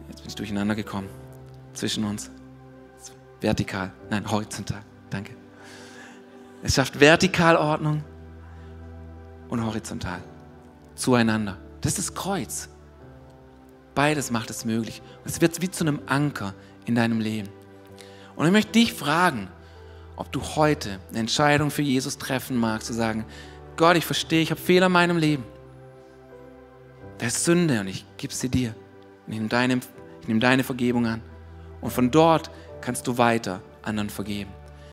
jetzt 0.08 0.22
bin 0.22 0.28
ich 0.28 0.36
durcheinander 0.36 0.76
gekommen, 0.76 1.10
zwischen 1.74 2.04
uns. 2.04 2.30
Vertikal, 3.40 3.92
nein, 4.12 4.30
horizontal, 4.30 4.84
danke. 5.10 5.36
Es 6.62 6.76
schafft 6.76 7.00
Vertikalordnung 7.00 8.04
und 9.50 9.66
horizontal 9.66 10.22
zueinander. 10.94 11.58
Das 11.82 11.98
ist 11.98 12.10
das 12.10 12.14
Kreuz. 12.14 12.70
Beides 13.96 14.30
macht 14.30 14.52
es 14.52 14.64
möglich. 14.64 15.02
Es 15.26 15.42
wird 15.42 15.60
wie 15.60 15.72
zu 15.72 15.84
einem 15.84 16.02
Anker 16.06 16.54
in 16.86 16.94
deinem 16.94 17.20
Leben. 17.20 17.50
Und 18.36 18.46
ich 18.46 18.52
möchte 18.52 18.74
dich 18.74 18.94
fragen, 18.94 19.50
ob 20.16 20.32
du 20.32 20.41
heute 20.41 20.99
eine 21.09 21.20
Entscheidung 21.20 21.72
für 21.72 21.82
Jesus 21.82 22.18
treffen 22.18 22.57
magst, 22.57 22.88
zu 22.88 22.93
sagen, 22.93 23.26
Gott, 23.78 23.97
ich 23.97 24.05
verstehe, 24.05 24.41
ich 24.41 24.51
habe 24.51 24.62
Fehler 24.62 24.88
in 24.88 24.91
meinem 24.91 25.18
Leben. 25.18 25.43
Das 27.18 27.36
ist 27.36 27.45
Sünde 27.45 27.80
und 27.80 27.88
ich 27.88 28.05
gebe 28.18 28.34
sie 28.34 28.49
dir. 28.49 28.76
Ich 29.28 29.34
nehme, 29.34 29.47
deine, 29.47 29.80
ich 30.22 30.28
nehme 30.28 30.39
deine 30.39 30.64
Vergebung 30.64 31.05
an. 31.05 31.22
Und 31.80 31.91
von 31.91 32.12
dort 32.12 32.51
kannst 32.82 33.07
du 33.07 33.18
weiter 33.18 33.62
anderen 33.82 34.09
vergeben. 34.09 34.51